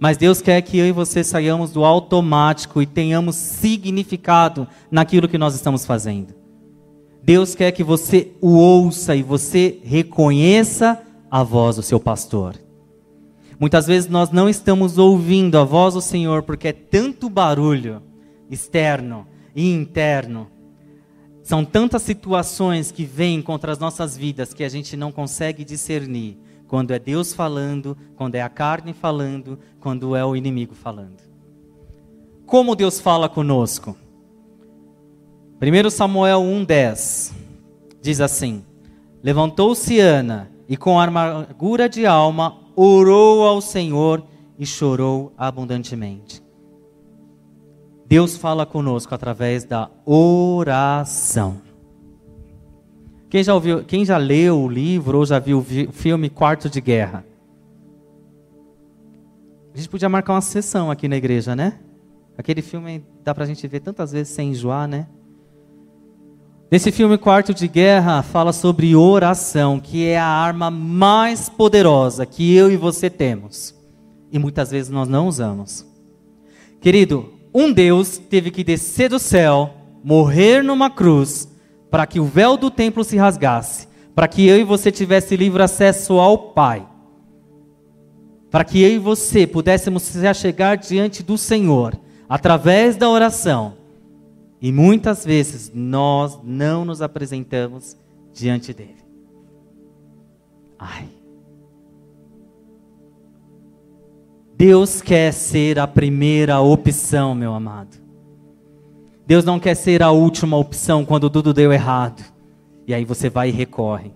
Mas 0.00 0.16
Deus 0.16 0.42
quer 0.42 0.60
que 0.62 0.76
eu 0.76 0.86
e 0.86 0.92
você 0.92 1.22
saiamos 1.22 1.70
do 1.70 1.84
automático 1.84 2.82
e 2.82 2.86
tenhamos 2.86 3.36
significado 3.36 4.66
naquilo 4.90 5.28
que 5.28 5.38
nós 5.38 5.54
estamos 5.54 5.86
fazendo. 5.86 6.43
Deus 7.24 7.54
quer 7.54 7.72
que 7.72 7.82
você 7.82 8.32
o 8.38 8.58
ouça 8.58 9.16
e 9.16 9.22
você 9.22 9.80
reconheça 9.82 11.02
a 11.30 11.42
voz 11.42 11.76
do 11.76 11.82
seu 11.82 11.98
pastor. 11.98 12.54
Muitas 13.58 13.86
vezes 13.86 14.10
nós 14.10 14.30
não 14.30 14.46
estamos 14.46 14.98
ouvindo 14.98 15.56
a 15.56 15.64
voz 15.64 15.94
do 15.94 16.02
Senhor 16.02 16.42
porque 16.42 16.68
é 16.68 16.72
tanto 16.72 17.30
barulho 17.30 18.02
externo 18.50 19.26
e 19.56 19.72
interno. 19.72 20.48
São 21.42 21.64
tantas 21.64 22.02
situações 22.02 22.92
que 22.92 23.06
vêm 23.06 23.40
contra 23.40 23.72
as 23.72 23.78
nossas 23.78 24.14
vidas 24.14 24.52
que 24.52 24.62
a 24.62 24.68
gente 24.68 24.94
não 24.94 25.10
consegue 25.10 25.64
discernir 25.64 26.36
quando 26.68 26.90
é 26.90 26.98
Deus 26.98 27.32
falando, 27.32 27.96
quando 28.16 28.34
é 28.34 28.42
a 28.42 28.50
carne 28.50 28.92
falando, 28.92 29.58
quando 29.80 30.14
é 30.14 30.22
o 30.22 30.36
inimigo 30.36 30.74
falando. 30.74 31.22
Como 32.44 32.76
Deus 32.76 33.00
fala 33.00 33.30
conosco? 33.30 33.96
1 35.60 35.90
Samuel 35.90 36.40
1,10 36.40 37.32
diz 38.02 38.20
assim: 38.20 38.64
Levantou-se 39.22 39.98
Ana 40.00 40.50
e 40.68 40.76
com 40.76 40.98
amargura 40.98 41.88
de 41.88 42.04
alma 42.04 42.58
orou 42.74 43.46
ao 43.46 43.60
Senhor 43.60 44.22
e 44.58 44.66
chorou 44.66 45.32
abundantemente. 45.38 46.42
Deus 48.06 48.36
fala 48.36 48.66
conosco 48.66 49.14
através 49.14 49.64
da 49.64 49.90
oração. 50.04 51.62
Quem 53.30 53.42
já, 53.42 53.54
ouviu, 53.54 53.82
quem 53.84 54.04
já 54.04 54.16
leu 54.16 54.60
o 54.60 54.68
livro 54.68 55.18
ou 55.18 55.26
já 55.26 55.38
viu 55.38 55.58
o 55.58 55.92
filme 55.92 56.28
Quarto 56.28 56.68
de 56.68 56.80
Guerra? 56.80 57.24
A 59.72 59.76
gente 59.76 59.88
podia 59.88 60.08
marcar 60.08 60.34
uma 60.34 60.40
sessão 60.40 60.90
aqui 60.90 61.08
na 61.08 61.16
igreja, 61.16 61.56
né? 61.56 61.80
Aquele 62.36 62.62
filme 62.62 63.04
dá 63.24 63.34
pra 63.34 63.46
gente 63.46 63.66
ver 63.66 63.80
tantas 63.80 64.12
vezes 64.12 64.32
sem 64.32 64.50
enjoar, 64.50 64.86
né? 64.86 65.08
Nesse 66.74 66.90
filme 66.90 67.16
Quarto 67.16 67.54
de 67.54 67.68
Guerra 67.68 68.20
fala 68.20 68.52
sobre 68.52 68.96
oração, 68.96 69.78
que 69.78 70.08
é 70.08 70.18
a 70.18 70.26
arma 70.26 70.72
mais 70.72 71.48
poderosa 71.48 72.26
que 72.26 72.52
eu 72.52 72.68
e 72.68 72.76
você 72.76 73.08
temos. 73.08 73.72
E 74.32 74.40
muitas 74.40 74.72
vezes 74.72 74.90
nós 74.90 75.08
não 75.08 75.28
usamos. 75.28 75.86
Querido, 76.80 77.32
um 77.54 77.72
Deus 77.72 78.18
teve 78.18 78.50
que 78.50 78.64
descer 78.64 79.08
do 79.08 79.20
céu, 79.20 79.72
morrer 80.02 80.64
numa 80.64 80.90
cruz, 80.90 81.48
para 81.92 82.08
que 82.08 82.18
o 82.18 82.24
véu 82.24 82.56
do 82.56 82.72
templo 82.72 83.04
se 83.04 83.16
rasgasse, 83.16 83.86
para 84.12 84.26
que 84.26 84.44
eu 84.44 84.58
e 84.58 84.64
você 84.64 84.90
tivesse 84.90 85.36
livre 85.36 85.62
acesso 85.62 86.14
ao 86.14 86.36
Pai. 86.36 86.84
Para 88.50 88.64
que 88.64 88.82
eu 88.82 88.90
e 88.90 88.98
você 88.98 89.46
pudéssemos 89.46 90.02
se 90.02 90.34
chegar 90.34 90.76
diante 90.76 91.22
do 91.22 91.38
Senhor 91.38 91.96
através 92.28 92.96
da 92.96 93.08
oração 93.08 93.83
e 94.64 94.72
muitas 94.72 95.26
vezes 95.26 95.70
nós 95.74 96.40
não 96.42 96.86
nos 96.86 97.02
apresentamos 97.02 97.98
diante 98.32 98.72
dele. 98.72 99.04
Ai. 100.78 101.06
Deus 104.56 105.02
quer 105.02 105.34
ser 105.34 105.78
a 105.78 105.86
primeira 105.86 106.60
opção, 106.60 107.34
meu 107.34 107.52
amado. 107.52 107.98
Deus 109.26 109.44
não 109.44 109.60
quer 109.60 109.74
ser 109.74 110.02
a 110.02 110.10
última 110.10 110.56
opção 110.56 111.04
quando 111.04 111.28
tudo 111.28 111.52
deu 111.52 111.70
errado. 111.70 112.24
E 112.86 112.94
aí 112.94 113.04
você 113.04 113.28
vai 113.28 113.50
e 113.50 113.52
recorre. 113.52 114.14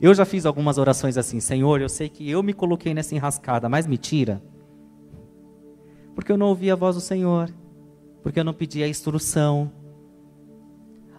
Eu 0.00 0.14
já 0.14 0.24
fiz 0.24 0.46
algumas 0.46 0.78
orações 0.78 1.18
assim, 1.18 1.40
Senhor, 1.40 1.80
eu 1.80 1.88
sei 1.88 2.08
que 2.08 2.30
eu 2.30 2.40
me 2.40 2.52
coloquei 2.52 2.94
nessa 2.94 3.16
enrascada, 3.16 3.68
mas 3.68 3.88
me 3.88 3.98
tira. 3.98 4.40
Porque 6.14 6.30
eu 6.30 6.38
não 6.38 6.50
ouvi 6.50 6.70
a 6.70 6.76
voz 6.76 6.94
do 6.94 7.00
Senhor 7.00 7.52
porque 8.22 8.40
eu 8.40 8.44
não 8.44 8.54
pedi 8.54 8.82
a 8.82 8.88
instrução. 8.88 9.70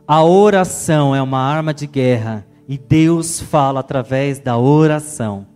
A 0.08 0.24
oração 0.24 1.16
é 1.16 1.22
uma 1.22 1.40
arma 1.40 1.74
de 1.74 1.88
guerra 1.88 2.46
e 2.68 2.78
Deus 2.78 3.40
fala 3.40 3.80
através 3.80 4.40
da 4.40 4.58
oração. 4.58 5.48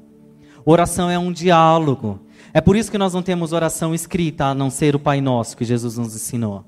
Oração 0.66 1.10
é 1.10 1.18
um 1.18 1.32
diálogo. 1.32 2.20
É 2.54 2.60
por 2.60 2.76
isso 2.76 2.92
que 2.92 2.98
nós 2.98 3.14
não 3.14 3.22
temos 3.22 3.54
oração 3.54 3.94
escrita, 3.94 4.46
a 4.46 4.54
não 4.54 4.70
ser 4.70 4.96
o 4.96 5.00
Pai 5.00 5.22
Nosso 5.22 5.56
que 5.56 5.64
Jesus 5.64 5.98
nos 5.98 6.16
ensinou. 6.16 6.66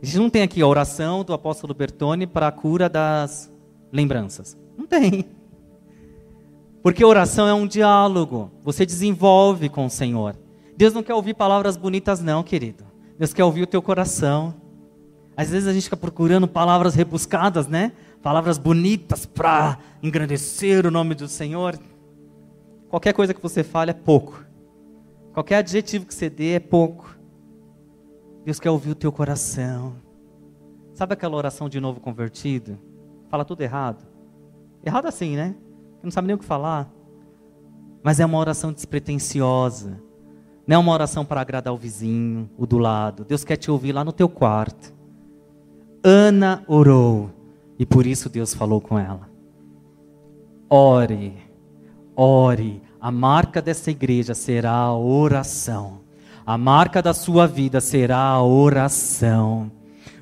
A 0.00 0.06
gente 0.06 0.18
não 0.18 0.30
tem 0.30 0.42
aqui 0.42 0.62
a 0.62 0.66
oração 0.66 1.24
do 1.24 1.32
apóstolo 1.32 1.74
Bertone 1.74 2.26
para 2.26 2.48
a 2.48 2.52
cura 2.52 2.88
das 2.88 3.52
lembranças. 3.92 4.56
Não 4.76 4.86
tem. 4.86 5.26
Porque 6.82 7.04
oração 7.04 7.48
é 7.48 7.54
um 7.54 7.66
diálogo. 7.66 8.50
Você 8.62 8.86
desenvolve 8.86 9.68
com 9.68 9.86
o 9.86 9.90
Senhor. 9.90 10.36
Deus 10.76 10.94
não 10.94 11.02
quer 11.02 11.14
ouvir 11.14 11.34
palavras 11.34 11.76
bonitas, 11.76 12.20
não, 12.20 12.42
querido. 12.44 12.84
Deus 13.18 13.34
quer 13.34 13.42
ouvir 13.42 13.62
o 13.62 13.66
teu 13.66 13.82
coração. 13.82 14.54
Às 15.36 15.50
vezes 15.50 15.68
a 15.68 15.72
gente 15.72 15.84
fica 15.84 15.96
procurando 15.96 16.46
palavras 16.46 16.94
rebuscadas, 16.94 17.66
né? 17.66 17.92
Palavras 18.22 18.58
bonitas 18.58 19.26
para 19.26 19.78
engrandecer 20.02 20.86
o 20.86 20.90
nome 20.90 21.14
do 21.14 21.26
Senhor. 21.26 21.78
Qualquer 22.88 23.12
coisa 23.12 23.34
que 23.34 23.42
você 23.42 23.64
fale 23.64 23.90
é 23.90 23.94
pouco. 23.94 24.44
Qualquer 25.32 25.56
adjetivo 25.56 26.06
que 26.06 26.14
você 26.14 26.30
dê 26.30 26.52
é 26.52 26.60
pouco. 26.60 27.16
Deus 28.44 28.60
quer 28.60 28.70
ouvir 28.70 28.90
o 28.90 28.94
teu 28.94 29.10
coração. 29.10 29.96
Sabe 30.94 31.14
aquela 31.14 31.36
oração 31.36 31.68
de 31.68 31.80
novo 31.80 32.00
convertido? 32.00 32.78
Fala 33.28 33.44
tudo 33.44 33.62
errado. 33.62 34.06
Errado 34.84 35.06
assim, 35.06 35.36
né? 35.36 35.54
Não 36.02 36.10
sabe 36.10 36.28
nem 36.28 36.36
o 36.36 36.38
que 36.38 36.44
falar. 36.44 36.90
Mas 38.02 38.20
é 38.20 38.26
uma 38.26 38.38
oração 38.38 38.72
despretensiosa 38.72 40.07
não 40.68 40.74
é 40.74 40.78
uma 40.78 40.92
oração 40.92 41.24
para 41.24 41.40
agradar 41.40 41.72
o 41.72 41.78
vizinho, 41.78 42.50
o 42.58 42.66
do 42.66 42.76
lado. 42.76 43.24
Deus 43.24 43.42
quer 43.42 43.56
te 43.56 43.70
ouvir 43.70 43.92
lá 43.92 44.04
no 44.04 44.12
teu 44.12 44.28
quarto. 44.28 44.92
Ana 46.04 46.62
orou 46.68 47.30
e 47.78 47.86
por 47.86 48.06
isso 48.06 48.28
Deus 48.28 48.52
falou 48.52 48.78
com 48.78 48.98
ela. 48.98 49.30
Ore, 50.68 51.38
ore. 52.14 52.82
A 53.00 53.10
marca 53.10 53.62
dessa 53.62 53.90
igreja 53.90 54.34
será 54.34 54.72
a 54.72 54.94
oração. 54.94 56.00
A 56.44 56.58
marca 56.58 57.00
da 57.00 57.14
sua 57.14 57.46
vida 57.46 57.80
será 57.80 58.18
a 58.18 58.42
oração. 58.42 59.72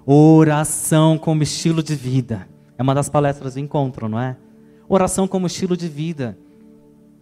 Oração 0.06 1.18
como 1.18 1.42
estilo 1.42 1.82
de 1.82 1.96
vida. 1.96 2.48
É 2.78 2.82
uma 2.84 2.94
das 2.94 3.08
palestras 3.08 3.54
do 3.54 3.60
encontro, 3.60 4.08
não 4.08 4.20
é? 4.20 4.36
Oração 4.88 5.26
como 5.26 5.48
estilo 5.48 5.76
de 5.76 5.88
vida. 5.88 6.38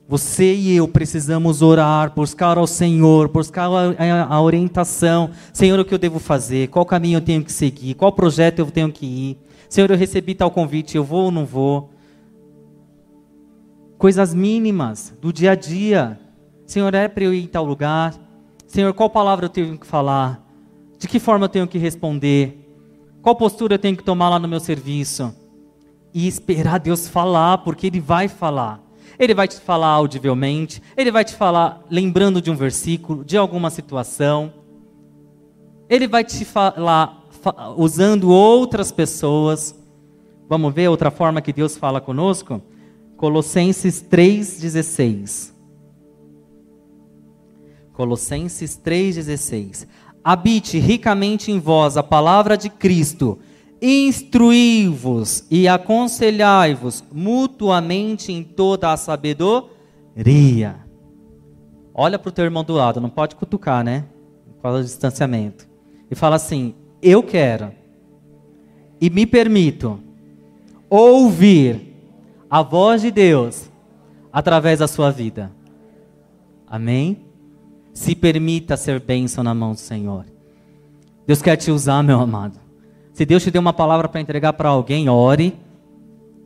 Você 0.07 0.55
e 0.55 0.77
eu 0.77 0.87
precisamos 0.87 1.63
orar, 1.63 2.13
buscar 2.15 2.59
ao 2.59 2.67
Senhor, 2.67 3.29
buscar 3.29 3.71
a, 3.71 4.41
orientação. 4.41 5.31
Senhor, 5.53 5.79
o 5.79 5.85
que 5.85 5.95
eu 5.95 5.99
devo 5.99 6.19
fazer? 6.19 6.69
Qual 6.69 6.85
caminho 6.85 7.17
eu 7.17 7.23
tenho 7.23 7.43
que 7.43 7.51
seguir? 7.51 7.95
Qual 7.95 8.13
projeto 8.13 8.59
eu 8.59 8.71
tenho 8.71 8.93
que 8.93 9.07
ir? 9.07 9.39
Senhor, 9.67 9.91
eu 9.91 9.97
recebi 9.97 10.35
tal 10.35 10.51
convite, 10.51 10.97
eu 10.97 11.03
vou 11.03 11.25
ou 11.25 11.31
não 11.31 11.47
vou? 11.47 11.91
Coisas 13.97 14.35
mínimas 14.35 15.15
do 15.23 15.33
dia 15.33 15.53
a 15.53 15.55
dia. 15.55 16.21
Senhor, 16.67 16.93
é 16.93 17.09
para 17.09 17.25
eu 17.25 17.33
ir 17.33 17.45
em 17.45 17.47
tal 17.47 17.65
lugar? 17.65 18.15
Senhor, 18.67 18.93
qual 18.93 19.09
palavra 19.09 19.47
eu 19.47 19.51
tenho 19.51 19.79
que 19.79 19.87
falar? 19.87 20.47
De 20.99 21.09
que 21.09 21.19
forma 21.19 21.47
eu 21.47 21.49
tenho 21.49 21.67
que 21.67 21.79
responder? 21.79 22.61
Qual 23.23 23.35
postura 23.35 23.75
eu 23.75 23.79
tenho 23.79 23.97
que 23.97 24.05
tomar 24.05 24.29
lá 24.29 24.39
no 24.39 24.47
meu 24.47 24.61
serviço? 24.61 25.35
E 26.13 26.29
esperar 26.29 26.79
Deus 26.79 27.09
falar, 27.09 27.59
porque 27.59 27.87
Ele 27.87 28.01
vai 28.01 28.29
falar. 28.29 28.84
Ele 29.19 29.35
vai 29.35 29.47
te 29.47 29.61
falar 29.61 29.89
audivelmente, 29.89 30.83
ele 30.97 31.11
vai 31.11 31.25
te 31.25 31.35
falar 31.35 31.85
lembrando 31.91 32.41
de 32.41 32.51
um 32.51 32.57
versículo, 32.57 33.25
de 33.25 33.37
alguma 33.37 33.71
situação. 33.71 34.53
Ele 35.89 36.09
vai 36.09 36.25
te 36.25 36.45
falar 36.45 37.25
usando 37.77 38.31
outras 38.31 38.91
pessoas. 38.91 39.75
Vamos 40.49 40.73
ver 40.75 40.89
outra 40.89 41.11
forma 41.11 41.41
que 41.41 41.53
Deus 41.53 41.77
fala 41.77 42.01
conosco? 42.01 42.61
Colossenses 43.17 44.03
3,16. 44.03 45.53
Colossenses 47.93 48.79
3,16. 48.85 49.87
Habite 50.23 50.79
ricamente 50.79 51.53
em 51.53 51.61
vós 51.61 51.97
a 51.97 52.03
palavra 52.03 52.57
de 52.57 52.69
Cristo 52.69 53.39
instruí-vos 53.85 55.45
e 55.51 55.69
aconselhai-vos 55.69 57.05
mutuamente 57.13 58.33
em 58.33 58.43
toda 58.43 58.91
a 58.91 58.97
sabedoria. 58.97 60.77
Olha 61.93 62.19
para 62.19 62.29
o 62.31 62.33
teu 62.33 62.47
irmão 62.47 62.65
do 62.65 62.73
lado, 62.73 62.99
não 63.01 63.11
pode 63.11 63.37
cutucar, 63.37 63.85
né? 63.85 64.07
Fala 64.63 64.79
do 64.79 64.85
distanciamento. 64.85 65.69
E 66.11 66.15
fala 66.15 66.37
assim: 66.37 66.75
Eu 67.03 67.23
quero 67.23 67.73
e 68.99 69.11
me 69.11 69.27
permito 69.27 70.01
ouvir 70.89 71.95
a 72.49 72.63
voz 72.63 73.03
de 73.03 73.11
Deus 73.11 73.71
através 74.33 74.79
da 74.79 74.89
sua 74.89 75.11
vida. 75.11 75.53
Amém? 76.67 77.19
Se 77.93 78.15
permita 78.15 78.79
ser 78.79 78.99
bênção 78.99 79.45
na 79.45 79.55
mão 79.55 79.73
do 79.73 79.79
Senhor. 79.79 80.25
Deus 81.27 81.43
quer 81.43 81.57
te 81.57 81.71
usar, 81.71 82.03
meu 82.03 82.19
amado. 82.19 82.64
Se 83.15 83.25
Deus 83.25 83.45
te 83.45 83.51
deu 83.51 83.61
uma 83.61 83.73
palavra 83.73 84.09
para 84.09 84.21
entregar 84.21 84.53
para 84.55 84.69
alguém, 84.69 85.09
ore 85.09 85.57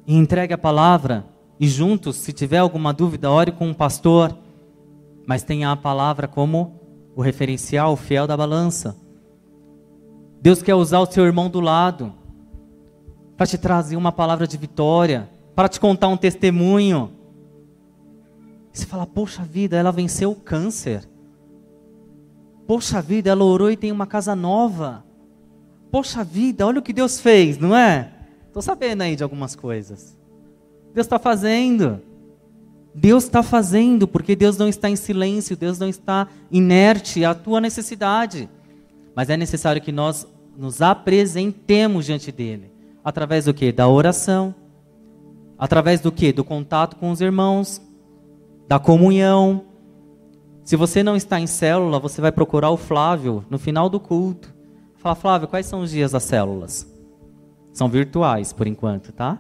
e 0.06 0.14
entregue 0.14 0.52
a 0.52 0.58
palavra. 0.58 1.24
E 1.58 1.66
juntos, 1.66 2.16
se 2.16 2.30
tiver 2.30 2.58
alguma 2.58 2.92
dúvida, 2.92 3.30
ore 3.30 3.50
com 3.50 3.66
um 3.66 3.72
pastor. 3.72 4.36
Mas 5.26 5.42
tenha 5.42 5.72
a 5.72 5.76
palavra 5.76 6.28
como 6.28 6.78
o 7.16 7.22
referencial, 7.22 7.94
o 7.94 7.96
fiel 7.96 8.26
da 8.26 8.36
balança. 8.36 8.94
Deus 10.42 10.60
quer 10.62 10.74
usar 10.74 11.00
o 11.00 11.06
seu 11.06 11.24
irmão 11.24 11.48
do 11.48 11.58
lado 11.58 12.12
para 13.34 13.46
te 13.46 13.56
trazer 13.56 13.96
uma 13.96 14.12
palavra 14.12 14.46
de 14.46 14.58
vitória, 14.58 15.30
para 15.54 15.70
te 15.70 15.80
contar 15.80 16.08
um 16.08 16.18
testemunho. 16.18 17.12
Você 18.70 18.84
fala, 18.84 19.06
poxa 19.06 19.42
vida, 19.42 19.74
ela 19.74 19.90
venceu 19.90 20.32
o 20.32 20.36
câncer. 20.36 21.08
Poxa 22.66 23.00
vida, 23.00 23.30
ela 23.30 23.42
orou 23.42 23.70
e 23.70 23.76
tem 23.76 23.90
uma 23.90 24.06
casa 24.06 24.36
nova. 24.36 25.07
Poxa 25.90 26.22
vida, 26.22 26.66
olha 26.66 26.80
o 26.80 26.82
que 26.82 26.92
Deus 26.92 27.20
fez, 27.20 27.58
não 27.58 27.74
é? 27.74 28.12
Estou 28.46 28.62
sabendo 28.62 29.02
aí 29.02 29.16
de 29.16 29.22
algumas 29.22 29.56
coisas. 29.56 30.16
Deus 30.92 31.06
está 31.06 31.18
fazendo. 31.18 32.00
Deus 32.94 33.24
está 33.24 33.42
fazendo, 33.42 34.08
porque 34.08 34.34
Deus 34.34 34.56
não 34.56 34.68
está 34.68 34.90
em 34.90 34.96
silêncio, 34.96 35.56
Deus 35.56 35.78
não 35.78 35.88
está 35.88 36.26
inerte 36.50 37.24
à 37.24 37.34
tua 37.34 37.60
necessidade. 37.60 38.48
Mas 39.14 39.30
é 39.30 39.36
necessário 39.36 39.80
que 39.80 39.92
nós 39.92 40.26
nos 40.56 40.82
apresentemos 40.82 42.06
diante 42.06 42.32
dele. 42.32 42.72
Através 43.04 43.44
do 43.44 43.54
que? 43.54 43.70
Da 43.70 43.86
oração. 43.88 44.54
Através 45.56 46.00
do 46.00 46.10
que? 46.10 46.32
Do 46.32 46.42
contato 46.42 46.96
com 46.96 47.10
os 47.10 47.20
irmãos. 47.20 47.80
Da 48.66 48.78
comunhão. 48.78 49.64
Se 50.64 50.76
você 50.76 51.02
não 51.02 51.16
está 51.16 51.40
em 51.40 51.46
célula, 51.46 52.00
você 52.00 52.20
vai 52.20 52.32
procurar 52.32 52.70
o 52.70 52.76
Flávio 52.76 53.44
no 53.48 53.58
final 53.58 53.88
do 53.88 54.00
culto. 54.00 54.57
Flávio, 55.14 55.48
quais 55.48 55.66
são 55.66 55.80
os 55.80 55.90
dias 55.90 56.12
das 56.12 56.24
células? 56.24 56.86
São 57.72 57.88
virtuais 57.88 58.52
por 58.52 58.66
enquanto, 58.66 59.12
tá? 59.12 59.38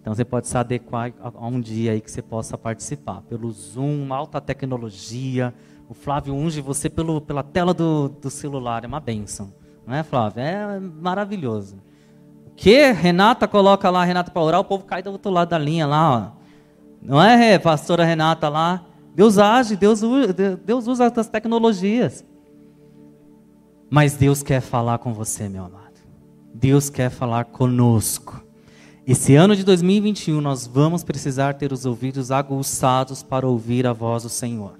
Então 0.00 0.14
você 0.14 0.24
pode 0.24 0.46
se 0.46 0.56
adequar 0.56 1.12
a 1.18 1.46
um 1.46 1.58
dia 1.58 1.92
aí 1.92 2.00
que 2.00 2.10
você 2.10 2.20
possa 2.20 2.58
participar. 2.58 3.22
Pelo 3.22 3.50
Zoom, 3.50 4.12
alta 4.12 4.40
tecnologia. 4.40 5.54
O 5.88 5.94
Flávio 5.94 6.34
unge 6.34 6.60
você 6.60 6.90
pelo, 6.90 7.20
pela 7.22 7.42
tela 7.42 7.72
do, 7.72 8.10
do 8.10 8.28
celular. 8.28 8.84
É 8.84 8.86
uma 8.86 9.00
benção. 9.00 9.52
Não 9.86 9.94
é, 9.94 10.02
Flávio? 10.02 10.42
É 10.42 10.78
maravilhoso. 10.78 11.76
O 12.46 12.50
que? 12.54 12.92
Renata 12.92 13.48
coloca 13.48 13.88
lá, 13.88 14.04
Renata 14.04 14.30
para 14.30 14.42
orar, 14.42 14.60
o 14.60 14.64
povo 14.64 14.84
cai 14.84 15.02
do 15.02 15.10
outro 15.10 15.30
lado 15.30 15.48
da 15.48 15.58
linha 15.58 15.86
lá. 15.86 16.34
Ó. 16.36 16.44
Não 17.00 17.22
é, 17.22 17.58
pastora 17.58 18.04
Renata 18.04 18.48
lá? 18.48 18.84
Deus 19.14 19.38
age, 19.38 19.74
Deus, 19.74 20.00
Deus 20.64 20.86
usa 20.86 21.12
as 21.16 21.28
tecnologias. 21.28 22.24
Mas 23.90 24.14
Deus 24.14 24.42
quer 24.42 24.60
falar 24.60 24.98
com 24.98 25.12
você, 25.12 25.48
meu 25.48 25.64
amado. 25.64 26.00
Deus 26.52 26.90
quer 26.90 27.10
falar 27.10 27.46
conosco. 27.46 28.42
Esse 29.06 29.34
ano 29.34 29.54
de 29.54 29.64
2021 29.64 30.40
nós 30.40 30.66
vamos 30.66 31.04
precisar 31.04 31.54
ter 31.54 31.72
os 31.72 31.84
ouvidos 31.84 32.30
aguçados 32.30 33.22
para 33.22 33.46
ouvir 33.46 33.86
a 33.86 33.92
voz 33.92 34.22
do 34.22 34.28
Senhor. 34.28 34.78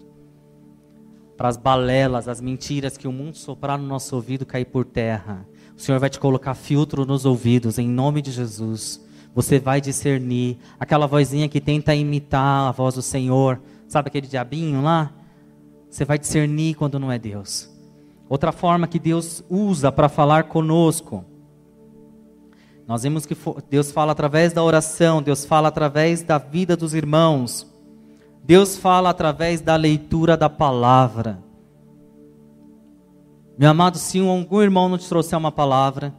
Para 1.36 1.48
as 1.48 1.56
balelas, 1.56 2.28
as 2.28 2.40
mentiras 2.40 2.96
que 2.96 3.08
o 3.08 3.12
mundo 3.12 3.36
soprar 3.36 3.78
no 3.78 3.86
nosso 3.86 4.14
ouvido 4.16 4.46
cair 4.46 4.64
por 4.64 4.84
terra. 4.84 5.46
O 5.76 5.80
Senhor 5.80 5.98
vai 5.98 6.08
te 6.08 6.18
colocar 6.18 6.54
filtro 6.54 7.04
nos 7.04 7.24
ouvidos, 7.24 7.78
em 7.78 7.88
nome 7.88 8.22
de 8.22 8.30
Jesus. 8.30 9.04
Você 9.34 9.58
vai 9.58 9.80
discernir 9.80 10.58
aquela 10.78 11.06
vozinha 11.06 11.48
que 11.48 11.60
tenta 11.60 11.94
imitar 11.94 12.68
a 12.68 12.72
voz 12.72 12.94
do 12.94 13.02
Senhor 13.02 13.60
Sabe 13.94 14.08
aquele 14.08 14.26
diabinho 14.26 14.82
lá? 14.82 15.12
Você 15.88 16.04
vai 16.04 16.18
discernir 16.18 16.74
quando 16.74 16.98
não 16.98 17.12
é 17.12 17.18
Deus. 17.18 17.70
Outra 18.28 18.52
forma 18.52 18.86
que 18.86 18.98
Deus 18.98 19.44
usa 19.50 19.92
para 19.92 20.08
falar 20.08 20.44
conosco. 20.44 21.24
Nós 22.86 23.02
vimos 23.02 23.24
que 23.24 23.36
Deus 23.70 23.90
fala 23.90 24.12
através 24.12 24.52
da 24.52 24.62
oração, 24.62 25.22
Deus 25.22 25.44
fala 25.44 25.68
através 25.68 26.22
da 26.22 26.38
vida 26.38 26.76
dos 26.76 26.94
irmãos. 26.94 27.66
Deus 28.42 28.76
fala 28.76 29.10
através 29.10 29.60
da 29.60 29.74
leitura 29.76 30.36
da 30.36 30.50
palavra. 30.50 31.42
Meu 33.56 33.70
amado, 33.70 33.96
se 33.98 34.18
algum 34.18 34.60
irmão 34.60 34.88
não 34.88 34.98
te 34.98 35.08
trouxer 35.08 35.38
uma 35.38 35.52
palavra, 35.52 36.12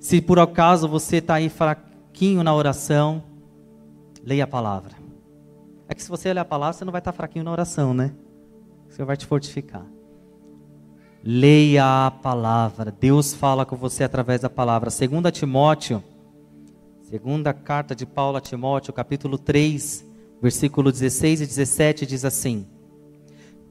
se 0.00 0.20
por 0.20 0.38
acaso 0.38 0.88
você 0.88 1.18
está 1.18 1.34
aí 1.34 1.48
fraquinho 1.48 2.42
na 2.42 2.54
oração, 2.54 3.22
leia 4.24 4.44
a 4.44 4.46
palavra. 4.46 4.94
É 5.88 5.94
que 5.94 6.02
se 6.02 6.08
você 6.08 6.32
ler 6.32 6.40
a 6.40 6.44
palavra, 6.44 6.72
você 6.72 6.84
não 6.84 6.92
vai 6.92 7.00
estar 7.00 7.12
fraquinho 7.12 7.44
na 7.44 7.52
oração, 7.52 7.94
né? 7.94 8.12
Senhor 8.88 9.06
vai 9.06 9.16
te 9.16 9.26
fortificar. 9.26 9.84
Leia 11.28 12.06
a 12.06 12.10
palavra. 12.12 12.94
Deus 13.00 13.34
fala 13.34 13.66
com 13.66 13.74
você 13.74 14.04
através 14.04 14.42
da 14.42 14.48
palavra. 14.48 14.90
Segunda 14.90 15.32
Timóteo, 15.32 16.00
segunda 17.02 17.52
carta 17.52 17.96
de 17.96 18.06
Paulo 18.06 18.36
a 18.36 18.40
Timóteo, 18.40 18.92
capítulo 18.92 19.36
3, 19.36 20.06
versículo 20.40 20.92
16 20.92 21.40
e 21.40 21.46
17 21.46 22.06
diz 22.06 22.24
assim: 22.24 22.64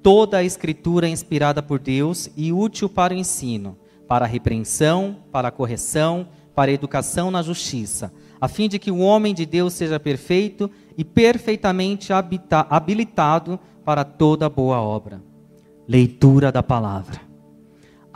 Toda 0.03 0.39
a 0.39 0.43
escritura 0.43 1.07
é 1.07 1.09
inspirada 1.09 1.63
por 1.63 1.79
Deus 1.79 2.29
e 2.35 2.51
útil 2.51 2.89
para 2.89 3.13
o 3.13 3.17
ensino, 3.17 3.77
para 4.05 4.25
a 4.25 4.27
repreensão, 4.27 5.23
para 5.31 5.47
a 5.47 5.51
correção, 5.51 6.27
para 6.53 6.71
a 6.71 6.73
educação 6.73 7.31
na 7.31 7.41
justiça, 7.41 8.11
a 8.41 8.49
fim 8.49 8.67
de 8.67 8.77
que 8.77 8.91
o 8.91 8.99
homem 8.99 9.33
de 9.33 9.45
Deus 9.45 9.71
seja 9.71 9.97
perfeito 9.97 10.69
e 10.97 11.05
perfeitamente 11.05 12.11
habilitado 12.11 13.57
para 13.85 14.03
toda 14.03 14.49
boa 14.49 14.81
obra. 14.81 15.23
Leitura 15.87 16.51
da 16.51 16.61
palavra. 16.61 17.24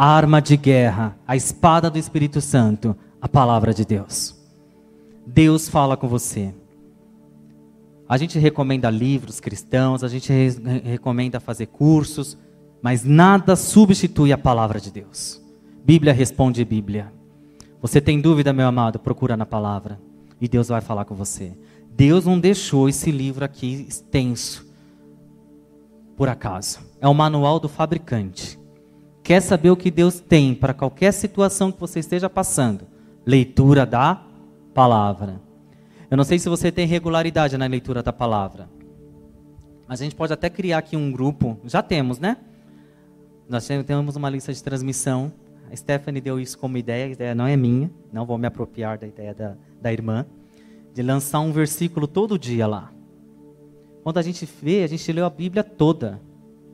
Arma 0.02 0.42
de 0.42 0.56
guerra, 0.56 1.18
a 1.28 1.36
espada 1.36 1.90
do 1.90 1.98
Espírito 1.98 2.40
Santo, 2.40 2.96
a 3.22 3.28
palavra 3.28 3.74
de 3.74 3.84
Deus. 3.84 4.34
Deus 5.28 5.68
fala 5.68 5.98
com 5.98 6.08
você. 6.08 6.56
A 8.08 8.18
gente 8.18 8.40
recomenda 8.40 8.90
livros 8.90 9.42
cristãos, 9.42 10.02
a 10.02 10.08
gente 10.08 10.32
recomenda 10.86 11.42
fazer 11.42 11.66
cursos, 11.66 12.38
mas 12.82 13.04
nada 13.04 13.58
substitui 13.58 14.32
a 14.32 14.38
palavra 14.38 14.80
de 14.80 14.90
Deus. 14.90 15.44
Bíblia 15.84 16.14
responde 16.14 16.64
Bíblia. 16.64 17.12
Você 17.82 18.00
tem 18.00 18.22
dúvida, 18.22 18.54
meu 18.54 18.68
amado? 18.68 19.00
Procura 19.00 19.36
na 19.36 19.46
palavra 19.46 20.00
e 20.40 20.48
Deus 20.48 20.70
vai 20.70 20.80
falar 20.80 21.04
com 21.04 21.14
você. 21.14 21.52
Deus 21.92 22.26
não 22.26 22.40
deixou 22.40 22.88
esse 22.88 23.12
livro 23.12 23.44
aqui 23.44 23.86
extenso 23.86 24.66
por 26.16 26.30
acaso. 26.30 26.80
É 27.02 27.08
o 27.10 27.14
manual 27.14 27.60
do 27.60 27.68
fabricante. 27.68 28.59
Quer 29.30 29.44
saber 29.44 29.70
o 29.70 29.78
que 29.78 29.92
Deus 29.92 30.20
tem 30.20 30.56
para 30.56 30.74
qualquer 30.74 31.12
situação 31.12 31.72
que 31.72 31.80
você 31.80 32.00
esteja 32.00 32.28
passando? 32.28 32.88
Leitura 33.24 33.86
da 33.86 34.24
palavra. 34.74 35.39
Eu 36.10 36.18
não 36.18 36.24
sei 36.24 36.39
se 36.39 36.50
você 36.50 36.72
tem 36.72 36.88
regularidade 36.88 37.56
na 37.56 37.68
leitura 37.68 38.02
da 38.02 38.12
palavra. 38.12 38.68
A 39.88 39.96
gente 39.96 40.15
pode 40.15 40.34
até 40.34 40.50
criar 40.50 40.80
aqui 40.80 40.98
um 40.98 41.12
grupo. 41.12 41.60
Já 41.65 41.84
temos, 41.84 42.18
né? 42.18 42.38
Nós 43.48 43.68
temos 43.86 44.15
uma 44.15 44.32
lista 44.32 44.52
de 44.52 44.63
transmissão. 44.63 45.32
A 45.72 45.76
Stephanie 45.76 46.22
deu 46.22 46.39
isso 46.39 46.58
como 46.58 46.76
ideia, 46.76 47.06
a 47.06 47.10
ideia 47.10 47.36
não 47.36 47.46
é 47.46 47.56
minha. 47.56 47.92
Não 48.12 48.26
vou 48.26 48.36
me 48.36 48.48
apropriar 48.48 48.98
da 48.98 49.06
ideia 49.06 49.36
da, 49.36 49.56
da 49.80 49.94
irmã 49.94 50.26
de 50.92 51.04
lançar 51.04 51.39
um 51.42 51.52
versículo 51.52 52.08
todo 52.08 52.39
dia 52.39 52.65
lá. 52.65 52.92
Quando 54.02 54.18
a 54.18 54.24
gente 54.24 54.50
vê, 54.60 54.82
a 54.82 54.88
gente 54.88 55.13
leu 55.13 55.24
a 55.24 55.30
Bíblia 55.30 55.63
toda, 55.63 56.20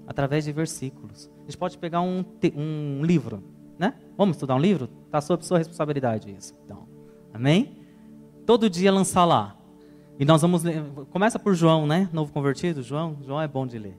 através 0.07 0.45
de 0.45 0.53
versículos. 0.53 1.34
A 1.45 1.51
gente 1.51 1.57
pode 1.57 1.77
pegar 1.77 2.01
um, 2.01 2.23
um 2.55 3.01
livro, 3.03 3.43
né? 3.77 3.93
Vamos 4.17 4.35
estudar 4.35 4.55
um 4.55 4.59
livro? 4.59 4.89
Está 5.05 5.21
sob 5.21 5.45
sua 5.45 5.57
responsabilidade 5.57 6.33
isso. 6.37 6.53
Então, 6.65 6.87
amém? 7.33 7.77
Todo 8.45 8.69
dia 8.69 8.91
lançar 8.91 9.25
lá. 9.25 9.55
E 10.19 10.25
nós 10.25 10.41
vamos 10.41 10.63
ler, 10.63 10.83
começa 11.11 11.37
por 11.37 11.53
João, 11.53 11.85
né? 11.85 12.09
Novo 12.11 12.31
convertido, 12.31 12.81
João. 12.81 13.17
João 13.25 13.41
é 13.41 13.47
bom 13.47 13.67
de 13.67 13.77
ler. 13.77 13.97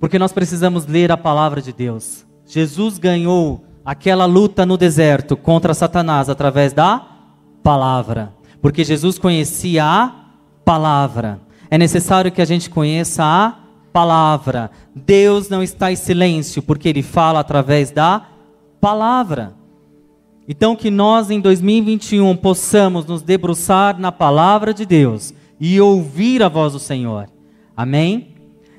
Porque 0.00 0.18
nós 0.18 0.32
precisamos 0.32 0.86
ler 0.86 1.12
a 1.12 1.16
palavra 1.16 1.62
de 1.62 1.72
Deus. 1.72 2.26
Jesus 2.46 2.98
ganhou 2.98 3.64
aquela 3.84 4.26
luta 4.26 4.66
no 4.66 4.76
deserto 4.76 5.36
contra 5.36 5.74
Satanás 5.74 6.28
através 6.28 6.72
da 6.72 7.06
palavra 7.62 8.32
porque 8.64 8.82
Jesus 8.82 9.18
conhecia 9.18 9.84
a 9.84 10.10
palavra. 10.64 11.38
É 11.70 11.76
necessário 11.76 12.32
que 12.32 12.40
a 12.40 12.46
gente 12.46 12.70
conheça 12.70 13.22
a 13.22 13.50
palavra. 13.50 13.63
Deus 14.94 15.48
não 15.48 15.62
está 15.62 15.92
em 15.92 15.96
silêncio, 15.96 16.62
porque 16.62 16.88
Ele 16.88 17.02
fala 17.02 17.40
através 17.40 17.90
da 17.90 18.26
palavra. 18.80 19.54
Então, 20.48 20.76
que 20.76 20.90
nós 20.90 21.30
em 21.30 21.40
2021 21.40 22.36
possamos 22.36 23.06
nos 23.06 23.22
debruçar 23.22 23.98
na 23.98 24.12
palavra 24.12 24.74
de 24.74 24.84
Deus 24.84 25.32
e 25.58 25.80
ouvir 25.80 26.42
a 26.42 26.48
voz 26.48 26.72
do 26.72 26.78
Senhor. 26.78 27.28
Amém? 27.76 28.34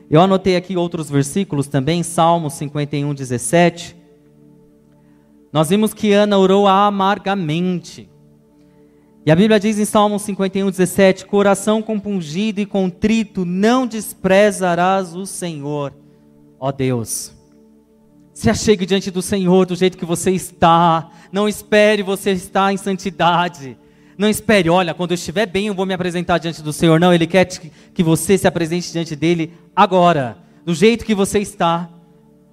Eu 0.09 0.21
anotei 0.21 0.55
aqui 0.55 0.77
outros 0.77 1.09
versículos 1.09 1.67
também, 1.67 2.03
Salmo 2.03 2.49
51, 2.49 3.13
17. 3.13 3.95
Nós 5.51 5.69
vimos 5.69 5.93
que 5.93 6.11
Ana 6.11 6.37
orou 6.37 6.67
amargamente. 6.67 8.09
E 9.25 9.31
a 9.31 9.35
Bíblia 9.35 9.59
diz 9.59 9.79
em 9.79 9.85
Salmo 9.85 10.19
51, 10.19 10.69
17: 10.69 11.25
Coração 11.25 11.81
compungido 11.81 12.61
e 12.61 12.65
contrito, 12.65 13.43
não 13.43 13.87
desprezarás 13.87 15.15
o 15.15 15.25
Senhor, 15.25 15.95
ó 16.59 16.71
Deus. 16.71 17.33
Se 18.35 18.51
achegue 18.51 18.85
diante 18.85 19.09
do 19.09 19.23
Senhor 19.23 19.65
do 19.65 19.75
jeito 19.75 19.97
que 19.97 20.05
você 20.05 20.29
está. 20.29 21.09
Não 21.31 21.49
espere 21.49 22.03
você 22.03 22.33
estar 22.33 22.71
em 22.71 22.77
santidade. 22.77 23.75
Não 24.15 24.29
espere, 24.29 24.69
olha, 24.69 24.93
quando 24.93 25.11
eu 25.11 25.15
estiver 25.15 25.47
bem 25.47 25.67
eu 25.67 25.73
vou 25.73 25.85
me 25.85 25.93
apresentar 25.93 26.37
diante 26.37 26.61
do 26.61 26.71
Senhor. 26.71 26.99
Não, 26.99 27.11
Ele 27.11 27.25
quer 27.25 27.45
que 27.45 28.03
você 28.03 28.37
se 28.37 28.47
apresente 28.47 28.91
diante 28.91 29.15
dele 29.15 29.53
agora, 29.75 30.37
do 30.63 30.75
jeito 30.75 31.03
que 31.03 31.15
você 31.15 31.39
está. 31.39 31.89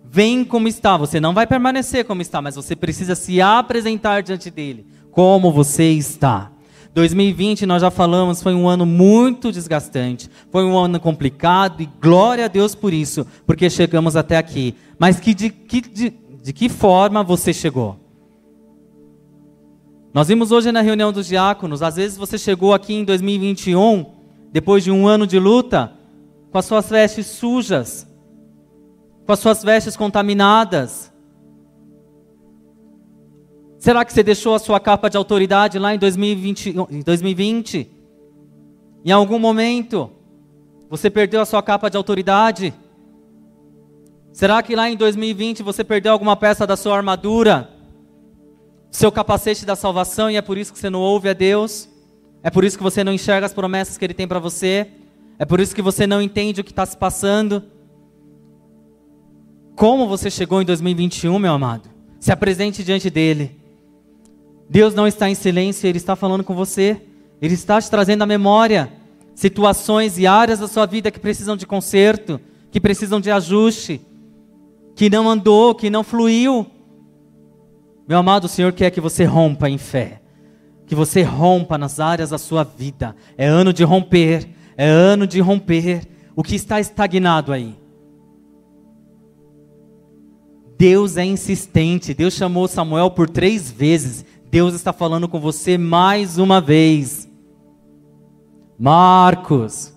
Vem 0.05 0.43
como 0.43 0.69
está. 0.69 0.97
Você 0.97 1.21
não 1.21 1.35
vai 1.35 1.47
permanecer 1.47 2.07
como 2.07 2.23
está, 2.23 2.41
mas 2.41 2.55
você 2.55 2.75
precisa 2.75 3.15
se 3.15 3.43
apresentar 3.43 4.23
diante 4.23 4.51
dele, 4.51 4.87
como 5.11 5.53
você 5.53 5.91
está. 5.91 6.52
2020, 6.95 7.65
nós 7.65 7.81
já 7.81 7.91
falamos, 7.91 8.43
foi 8.43 8.55
um 8.55 8.69
ano 8.69 8.85
muito 8.85 9.51
desgastante, 9.51 10.31
foi 10.51 10.65
um 10.65 10.77
ano 10.77 11.01
complicado 11.01 11.83
e 11.83 11.89
glória 12.01 12.45
a 12.45 12.49
Deus 12.49 12.75
por 12.75 12.93
isso, 12.93 13.27
porque 13.47 13.71
chegamos 13.71 14.15
até 14.15 14.37
aqui. 14.37 14.75
Mas 14.99 15.19
que, 15.19 15.33
de, 15.33 15.49
que, 15.49 15.81
de, 15.81 16.13
de 16.43 16.53
que 16.53 16.69
forma 16.69 17.23
você 17.23 17.53
chegou? 17.53 17.99
Nós 20.13 20.29
vimos 20.29 20.53
hoje 20.53 20.71
na 20.71 20.83
reunião 20.83 21.11
dos 21.11 21.27
diáconos, 21.27 21.83
às 21.83 21.97
vezes 21.97 22.19
você 22.19 22.37
chegou 22.37 22.75
aqui 22.75 22.93
em 22.93 23.05
2021, 23.05 24.05
depois 24.53 24.85
de 24.85 24.91
um 24.91 25.07
ano 25.07 25.27
de 25.27 25.39
luta, 25.39 25.95
com 26.51 26.59
as 26.59 26.67
suas 26.67 26.91
vestes 26.91 27.27
sujas, 27.27 28.07
com 29.25 29.33
as 29.33 29.39
suas 29.39 29.63
vestes 29.63 29.97
contaminadas, 29.97 31.12
Será 33.83 34.05
que 34.05 34.13
você 34.13 34.23
deixou 34.23 34.55
a 34.55 34.61
sua 34.61 34.79
capa 34.79 35.11
de 35.11 35.17
autoridade 35.17 35.77
lá 35.77 35.93
em 35.93 35.99
2020? 35.99 36.69
Em 36.89 37.01
2020? 37.01 37.91
Em 39.05 39.11
algum 39.11 39.41
momento, 39.41 40.09
você 40.89 41.11
perdeu 41.11 41.41
a 41.41 41.45
sua 41.45 41.61
capa 41.65 41.91
de 41.91 41.97
autoridade? 41.97 42.73
Será 44.33 44.63
que 44.63 44.77
lá 44.77 44.89
em 44.89 44.97
2020 44.97 45.65
você 45.65 45.83
perdeu 45.83 46.13
alguma 46.13 46.37
peça 46.37 46.65
da 46.65 46.77
sua 46.77 46.97
armadura? 46.97 47.71
Seu 48.89 49.11
capacete 49.11 49.67
da 49.67 49.75
salvação 49.75 50.31
e 50.31 50.37
é 50.37 50.41
por 50.41 50.57
isso 50.57 50.73
que 50.73 50.79
você 50.79 50.89
não 50.89 51.01
ouve 51.01 51.29
a 51.29 51.33
Deus? 51.33 51.89
É 52.41 52.51
por 52.51 52.63
isso 52.63 52.77
que 52.77 52.85
você 52.85 53.03
não 53.03 53.13
enxerga 53.13 53.47
as 53.47 53.53
promessas 53.53 53.99
que 53.99 54.05
Ele 54.05 54.15
tem 54.15 54.29
para 54.29 54.39
você? 54.39 54.93
É 55.41 55.45
por 55.45 55.59
isso 55.59 55.75
que 55.75 55.83
você 55.83 56.07
não 56.07 56.23
entende 56.23 56.61
o 56.61 56.65
que 56.65 56.71
está 56.71 56.87
se 56.87 56.97
passando? 56.97 57.65
Como 59.75 60.07
você 60.07 60.31
chegou 60.31 60.63
em 60.63 60.65
2021, 60.65 61.37
meu 61.37 61.53
amado? 61.53 61.91
Se 62.21 62.31
apresente 62.31 62.85
diante 62.85 63.11
dEle. 63.11 63.61
Deus 64.73 64.95
não 64.95 65.07
está 65.07 65.29
em 65.29 65.35
silêncio, 65.35 65.87
Ele 65.87 65.99
está 65.99 66.17
falando 66.17 66.43
com 66.43 66.55
você. 66.55 66.99
Ele 67.43 67.53
está 67.53 67.79
te 67.79 67.91
trazendo 67.91 68.23
à 68.23 68.27
memória 68.27 68.91
situações 69.35 70.19
e 70.19 70.27
áreas 70.27 70.61
da 70.61 70.67
sua 70.67 70.87
vida 70.87 71.11
que 71.11 71.21
precisam 71.21 71.59
de 71.59 71.67
conserto, 71.67 72.41
que 72.71 72.81
precisam 72.81 73.21
de 73.21 73.31
ajuste, 73.31 74.01
que 74.97 75.11
não 75.11 75.29
andou, 75.29 75.75
que 75.75 75.91
não 75.91 76.03
fluiu. 76.03 76.67
Meu 78.09 78.17
amado, 78.17 78.45
o 78.45 78.49
Senhor 78.49 78.73
quer 78.73 78.91
que 78.91 79.01
você 79.01 79.25
rompa 79.25 79.69
em 79.69 79.77
fé, 79.77 80.23
que 80.87 80.95
você 80.95 81.21
rompa 81.21 81.77
nas 81.77 82.01
áreas 82.01 82.31
da 82.31 82.39
sua 82.39 82.65
vida. 82.65 83.15
É 83.37 83.47
ano 83.47 83.75
de 83.75 83.85
romper, 83.85 84.49
é 84.75 84.89
ano 84.89 85.27
de 85.27 85.39
romper 85.39 86.09
o 86.35 86.43
que 86.43 86.55
está 86.55 86.81
estagnado 86.81 87.53
aí. 87.53 87.77
Deus 90.83 91.17
é 91.17 91.25
insistente. 91.25 92.13
Deus 92.13 92.35
chamou 92.35 92.67
Samuel 92.67 93.09
por 93.11 93.31
três 93.31 93.71
vezes. 93.71 94.25
Deus 94.53 94.75
está 94.75 94.93
falando 94.93 95.27
com 95.27 95.41
você 95.41 95.79
mais 95.79 96.37
uma 96.37 96.61
vez. 96.61 97.27
Marcos, 98.79 99.97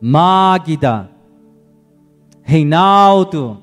Magda, 0.00 1.08
Reinaldo, 2.42 3.58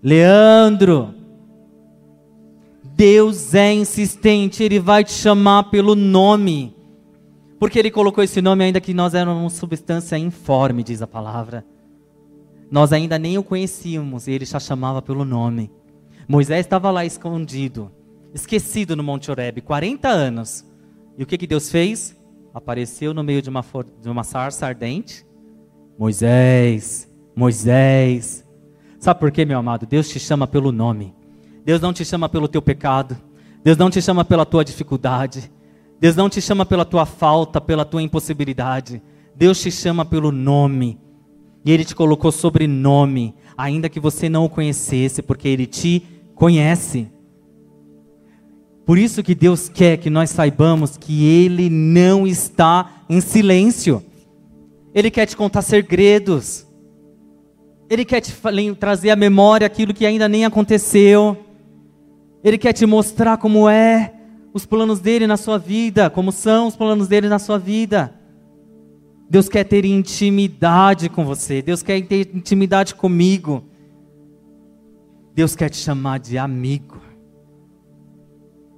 Leandro. 0.00 1.12
Deus 2.94 3.52
é 3.52 3.74
insistente, 3.74 4.62
Ele 4.62 4.78
vai 4.78 5.02
te 5.02 5.10
chamar 5.10 5.64
pelo 5.64 5.96
nome. 5.96 6.76
Porque 7.58 7.80
Ele 7.80 7.90
colocou 7.90 8.22
esse 8.22 8.40
nome 8.40 8.62
ainda 8.62 8.80
que 8.80 8.94
nós 8.94 9.12
éramos 9.12 9.54
substância 9.54 10.16
informe, 10.16 10.84
diz 10.84 11.02
a 11.02 11.06
palavra. 11.08 11.66
Nós 12.70 12.92
ainda 12.92 13.18
nem 13.18 13.38
o 13.38 13.42
conhecíamos 13.42 14.28
e 14.28 14.30
Ele 14.30 14.44
já 14.44 14.60
chamava 14.60 15.02
pelo 15.02 15.24
nome. 15.24 15.68
Moisés 16.32 16.60
estava 16.64 16.90
lá 16.90 17.04
escondido, 17.04 17.92
esquecido 18.32 18.96
no 18.96 19.02
Monte 19.02 19.30
Horebe, 19.30 19.60
40 19.60 20.08
anos. 20.08 20.64
E 21.18 21.22
o 21.22 21.26
que, 21.26 21.36
que 21.36 21.46
Deus 21.46 21.70
fez? 21.70 22.18
Apareceu 22.54 23.12
no 23.12 23.22
meio 23.22 23.42
de 23.42 23.50
uma, 23.50 23.62
de 24.00 24.08
uma 24.08 24.24
sarça 24.24 24.66
ardente. 24.66 25.26
Moisés, 25.98 27.06
Moisés. 27.36 28.48
Sabe 28.98 29.20
por 29.20 29.30
quê, 29.30 29.44
meu 29.44 29.58
amado? 29.58 29.84
Deus 29.84 30.08
te 30.08 30.18
chama 30.18 30.46
pelo 30.46 30.72
nome. 30.72 31.14
Deus 31.66 31.82
não 31.82 31.92
te 31.92 32.02
chama 32.02 32.30
pelo 32.30 32.48
teu 32.48 32.62
pecado. 32.62 33.14
Deus 33.62 33.76
não 33.76 33.90
te 33.90 34.00
chama 34.00 34.24
pela 34.24 34.46
tua 34.46 34.64
dificuldade. 34.64 35.52
Deus 36.00 36.16
não 36.16 36.30
te 36.30 36.40
chama 36.40 36.64
pela 36.64 36.86
tua 36.86 37.04
falta, 37.04 37.60
pela 37.60 37.84
tua 37.84 38.00
impossibilidade. 38.00 39.02
Deus 39.36 39.60
te 39.60 39.70
chama 39.70 40.02
pelo 40.02 40.32
nome. 40.32 40.98
E 41.62 41.70
Ele 41.70 41.84
te 41.84 41.94
colocou 41.94 42.32
sobrenome, 42.32 43.34
ainda 43.54 43.90
que 43.90 44.00
você 44.00 44.30
não 44.30 44.46
o 44.46 44.48
conhecesse, 44.48 45.20
porque 45.20 45.46
Ele 45.46 45.66
te 45.66 46.11
conhece. 46.42 47.06
Por 48.84 48.98
isso 48.98 49.22
que 49.22 49.32
Deus 49.32 49.68
quer 49.68 49.96
que 49.98 50.10
nós 50.10 50.28
saibamos 50.28 50.96
que 50.96 51.24
Ele 51.24 51.70
não 51.70 52.26
está 52.26 53.04
em 53.08 53.20
silêncio. 53.20 54.02
Ele 54.92 55.08
quer 55.08 55.24
te 55.24 55.36
contar 55.36 55.62
segredos. 55.62 56.66
Ele 57.88 58.04
quer 58.04 58.20
te 58.20 58.34
trazer 58.74 59.10
à 59.10 59.14
memória 59.14 59.64
aquilo 59.64 59.94
que 59.94 60.04
ainda 60.04 60.28
nem 60.28 60.44
aconteceu. 60.44 61.36
Ele 62.42 62.58
quer 62.58 62.72
te 62.72 62.86
mostrar 62.86 63.36
como 63.36 63.68
é 63.68 64.12
os 64.52 64.66
planos 64.66 64.98
dele 64.98 65.28
na 65.28 65.36
sua 65.36 65.58
vida, 65.58 66.10
como 66.10 66.32
são 66.32 66.66
os 66.66 66.74
planos 66.74 67.06
dele 67.06 67.28
na 67.28 67.38
sua 67.38 67.56
vida. 67.56 68.12
Deus 69.30 69.48
quer 69.48 69.62
ter 69.62 69.84
intimidade 69.84 71.08
com 71.08 71.24
você. 71.24 71.62
Deus 71.62 71.84
quer 71.84 72.04
ter 72.04 72.34
intimidade 72.34 72.96
comigo. 72.96 73.62
Deus 75.34 75.56
quer 75.56 75.70
te 75.70 75.76
chamar 75.76 76.18
de 76.18 76.36
amigo. 76.36 77.00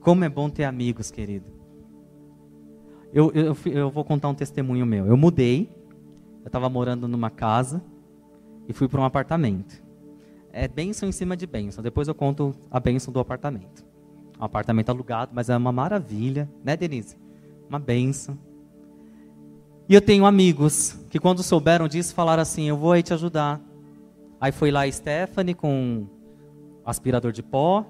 Como 0.01 0.25
é 0.25 0.29
bom 0.29 0.49
ter 0.49 0.65
amigos, 0.65 1.11
querido. 1.11 1.47
Eu, 3.13 3.33
eu, 3.33 3.57
eu 3.67 3.91
vou 3.91 4.05
contar 4.05 4.29
um 4.29 4.35
testemunho 4.35 4.87
meu. 4.87 5.07
Eu 5.07 5.17
mudei, 5.17 5.69
eu 6.43 6.47
estava 6.47 6.69
morando 6.69 7.09
numa 7.09 7.31
casa 7.31 7.83
e 8.69 8.73
fui 8.73 8.87
para 8.87 9.01
um 9.01 9.05
apartamento. 9.05 9.83
É 10.53 10.69
bênção 10.69 11.09
em 11.09 11.13
cima 11.13 11.37
de 11.37 11.47
bênção. 11.47 11.83
Depois 11.83 12.07
eu 12.07 12.15
conto 12.15 12.55
a 12.71 12.79
bênção 12.79 13.13
do 13.13 13.19
apartamento. 13.19 13.85
Um 14.39 14.45
apartamento 14.45 14.91
alugado, 14.91 15.33
mas 15.35 15.49
é 15.49 15.57
uma 15.57 15.73
maravilha, 15.73 16.49
né, 16.63 16.77
Denise? 16.77 17.17
Uma 17.69 17.79
bênção. 17.79 18.39
E 19.89 19.95
eu 19.95 20.01
tenho 20.01 20.25
amigos 20.25 20.99
que 21.11 21.19
quando 21.19 21.43
souberam 21.43 21.89
disso 21.89 22.15
falaram 22.15 22.43
assim, 22.43 22.69
eu 22.69 22.77
vou 22.77 22.93
aí 22.93 23.03
te 23.03 23.13
ajudar. 23.13 23.61
Aí 24.41 24.53
foi 24.53 24.71
lá 24.71 24.83
a 24.83 24.93
Stephanie 24.93 25.55
com 25.55 26.07
aspirador 26.85 27.33
de 27.33 27.43
pó, 27.43 27.85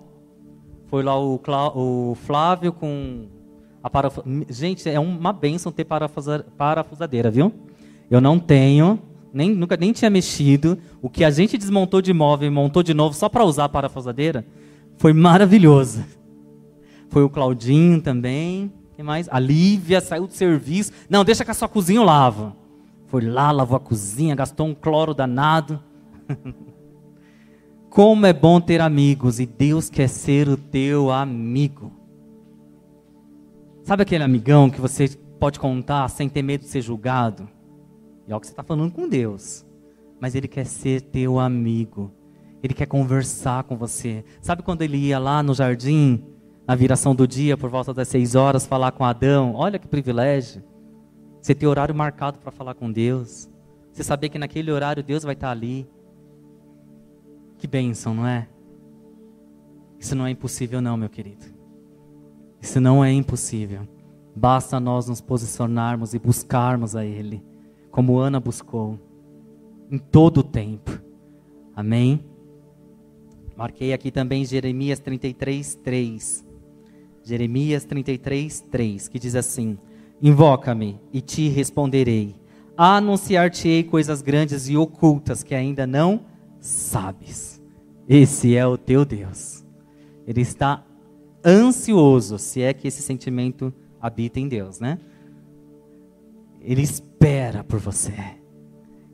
foi 0.87 1.03
lá 1.03 1.19
o, 1.19 1.39
Clá, 1.39 1.69
o 1.77 2.15
Flávio 2.15 2.73
com 2.73 3.27
a 3.83 3.91
parafusadeira. 3.91 4.47
Gente, 4.53 4.89
é 4.89 5.01
uma 5.01 5.33
benção 5.33 5.73
ter 5.73 5.85
parafusadeira, 5.85 7.31
viu? 7.31 7.53
Eu 8.11 8.21
não 8.21 8.39
tenho, 8.39 8.99
nem, 9.33 9.55
nunca 9.55 9.77
nem 9.77 9.93
tinha 9.93 10.11
mexido. 10.11 10.79
O 11.03 11.11
que 11.11 11.25
a 11.25 11.31
gente 11.31 11.59
desmontou 11.59 12.01
de 12.01 12.13
móvel 12.13 12.49
e 12.49 12.51
montou 12.51 12.83
de 12.83 12.95
novo 12.95 13.15
só 13.15 13.29
para 13.29 13.45
usar 13.45 13.65
a 13.65 13.69
parafusadeira 13.69 14.47
foi 14.97 15.13
maravilhoso. 15.13 16.05
Foi 17.09 17.23
o 17.23 17.31
Claudinho 17.31 18.01
também. 18.01 18.73
Quem 18.95 19.05
mais? 19.05 19.29
A 19.31 19.39
Lívia 19.41 20.01
saiu 20.01 20.27
do 20.27 20.33
serviço. 20.33 20.93
Não, 21.09 21.25
deixa 21.25 21.45
que 21.45 21.51
a 21.51 21.55
sua 21.55 21.69
cozinha 21.69 21.99
eu 21.99 22.05
lavo. 22.05 22.55
Foi 23.07 23.23
lá, 23.23 23.51
lavou 23.51 23.77
a 23.77 23.81
cozinha, 23.81 24.35
gastou 24.35 24.67
um 24.67 24.75
cloro 24.75 25.15
danado. 25.15 25.83
Como 27.95 28.27
é 28.27 28.33
bom 28.33 28.61
ter 28.61 28.81
amigos 28.81 29.39
e 29.39 29.47
Deus 29.47 29.89
quer 29.89 30.09
ser 30.09 30.49
o 30.49 30.57
teu 30.57 31.13
amigo. 31.13 31.93
Sabe 33.85 34.03
aquele 34.03 34.25
amigão 34.25 34.69
que 34.69 34.81
você 34.81 35.17
pode 35.39 35.61
contar 35.61 36.09
sem 36.09 36.29
ter 36.29 36.43
medo 36.43 36.63
de 36.63 36.71
ser 36.71 36.81
julgado? 36.81 37.49
E 38.27 38.33
é 38.33 38.37
o 38.37 38.41
que 38.41 38.49
você 38.49 38.53
está 38.53 38.65
falando 38.65 38.91
com 38.91 39.09
Deus. 39.09 39.65
Mas 40.21 40.35
Ele 40.35 40.49
quer 40.49 40.67
ser 40.67 41.03
teu 41.03 41.39
amigo. 41.39 42.11
Ele 42.65 42.75
quer 42.75 42.87
conversar 42.87 43.63
com 43.63 43.77
você. 43.77 44.25
Sabe 44.41 44.65
quando 44.65 44.83
ele 44.83 44.97
ia 44.97 45.21
lá 45.21 45.41
no 45.41 45.55
jardim 45.55 46.21
na 46.67 46.75
viração 46.75 47.15
do 47.15 47.29
dia, 47.29 47.57
por 47.57 47.71
volta 47.71 47.95
das 47.95 48.09
seis 48.09 48.35
horas, 48.35 48.67
falar 48.67 48.91
com 48.91 49.05
Adão. 49.05 49.55
Olha 49.55 49.79
que 49.79 49.87
privilégio. 49.87 50.65
Você 51.41 51.55
ter 51.55 51.69
horário 51.69 51.95
marcado 51.95 52.41
para 52.41 52.51
falar 52.51 52.75
com 52.75 52.91
Deus. 52.91 53.49
Você 53.93 54.03
saber 54.03 54.31
que 54.31 54.39
naquele 54.39 54.73
horário 54.73 55.01
Deus 55.01 55.23
vai 55.23 55.35
estar 55.35 55.53
ali. 55.53 55.87
Que 57.65 57.69
bênção, 57.69 58.13
não 58.13 58.27
é? 58.27 58.47
Isso 59.99 60.15
não 60.15 60.27
é 60.27 60.31
impossível, 60.31 60.83
não, 60.83 60.99
meu 60.99 61.09
querido. 61.09 61.47
Isso 62.61 62.79
não 62.79 63.03
é 63.03 63.11
impossível. 63.11 63.89
Basta 64.37 64.79
nós 64.79 65.09
nos 65.09 65.23
posicionarmos 65.23 66.13
e 66.13 66.19
buscarmos 66.19 66.95
a 66.95 67.07
Ele, 67.07 67.43
como 67.91 68.19
Ana 68.19 68.39
buscou, 68.39 69.01
em 69.91 69.97
todo 69.97 70.41
o 70.41 70.43
tempo. 70.43 70.91
Amém? 71.75 72.23
Marquei 73.57 73.95
aqui 73.95 74.11
também 74.11 74.45
Jeremias 74.45 74.99
33, 75.01 75.77
3. 75.77 76.45
Jeremias 77.23 77.87
33, 77.87 78.61
3, 78.61 79.09
que 79.09 79.19
diz 79.19 79.35
assim: 79.35 79.79
Invoca-me 80.21 81.01
e 81.11 81.23
te 81.23 81.49
responderei. 81.49 82.35
Anunciar-te-ei 82.77 83.85
coisas 83.85 84.21
grandes 84.21 84.69
e 84.69 84.77
ocultas 84.77 85.43
que 85.43 85.55
ainda 85.55 85.87
não 85.87 86.34
sabes. 86.65 87.63
Esse 88.09 88.57
é 88.57 88.67
o 88.67 88.79
teu 88.79 89.05
Deus. 89.05 89.65
Ele 90.27 90.41
está 90.41 90.83
ansioso, 91.45 92.39
se 92.39 92.63
é 92.63 92.73
que 92.73 92.89
esse 92.89 93.03
sentimento 93.03 93.73
habita 94.01 94.41
em 94.41 94.49
Deus, 94.49 94.81
né? 94.81 94.99
Ele 96.63 96.81
espera 96.81 97.63
por 97.63 97.79
você. 97.79 98.15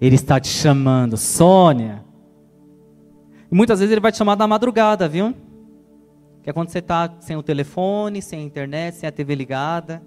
Ele 0.00 0.14
está 0.14 0.38
te 0.38 0.46
chamando, 0.46 1.16
Sônia. 1.16 2.04
E 3.50 3.54
muitas 3.54 3.80
vezes 3.80 3.90
ele 3.90 4.00
vai 4.00 4.12
te 4.12 4.18
chamar 4.18 4.36
na 4.36 4.46
madrugada, 4.46 5.08
viu? 5.08 5.34
Que 6.44 6.50
é 6.50 6.52
quando 6.52 6.68
você 6.68 6.78
está 6.78 7.16
sem 7.18 7.36
o 7.36 7.42
telefone, 7.42 8.22
sem 8.22 8.40
a 8.40 8.44
internet, 8.44 8.94
sem 8.94 9.08
a 9.08 9.12
TV 9.12 9.34
ligada. 9.34 10.00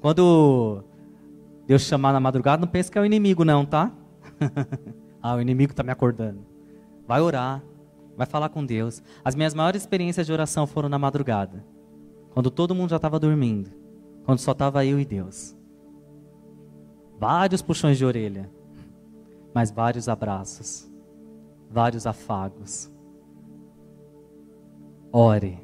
Quando 0.00 0.82
Deus 1.66 1.82
chamar 1.82 2.14
na 2.14 2.20
madrugada, 2.20 2.62
não 2.62 2.72
pense 2.72 2.90
que 2.90 2.96
é 2.96 3.02
o 3.02 3.04
inimigo, 3.04 3.44
não, 3.44 3.66
tá? 3.66 3.92
ah, 5.22 5.36
o 5.36 5.40
inimigo 5.40 5.72
está 5.72 5.82
me 5.82 5.92
acordando. 5.92 6.44
Vai 7.06 7.20
orar, 7.20 7.62
vai 8.16 8.26
falar 8.26 8.48
com 8.48 8.64
Deus. 8.64 9.02
As 9.24 9.34
minhas 9.34 9.54
maiores 9.54 9.82
experiências 9.82 10.26
de 10.26 10.32
oração 10.32 10.66
foram 10.66 10.88
na 10.88 10.98
madrugada, 10.98 11.64
quando 12.30 12.50
todo 12.50 12.74
mundo 12.74 12.90
já 12.90 12.96
estava 12.96 13.20
dormindo, 13.20 13.70
quando 14.24 14.38
só 14.38 14.52
estava 14.52 14.84
eu 14.84 14.98
e 14.98 15.04
Deus. 15.04 15.56
Vários 17.18 17.62
puxões 17.62 17.98
de 17.98 18.04
orelha, 18.04 18.50
mas 19.54 19.70
vários 19.70 20.08
abraços, 20.08 20.90
vários 21.70 22.06
afagos. 22.06 22.90
Ore, 25.12 25.58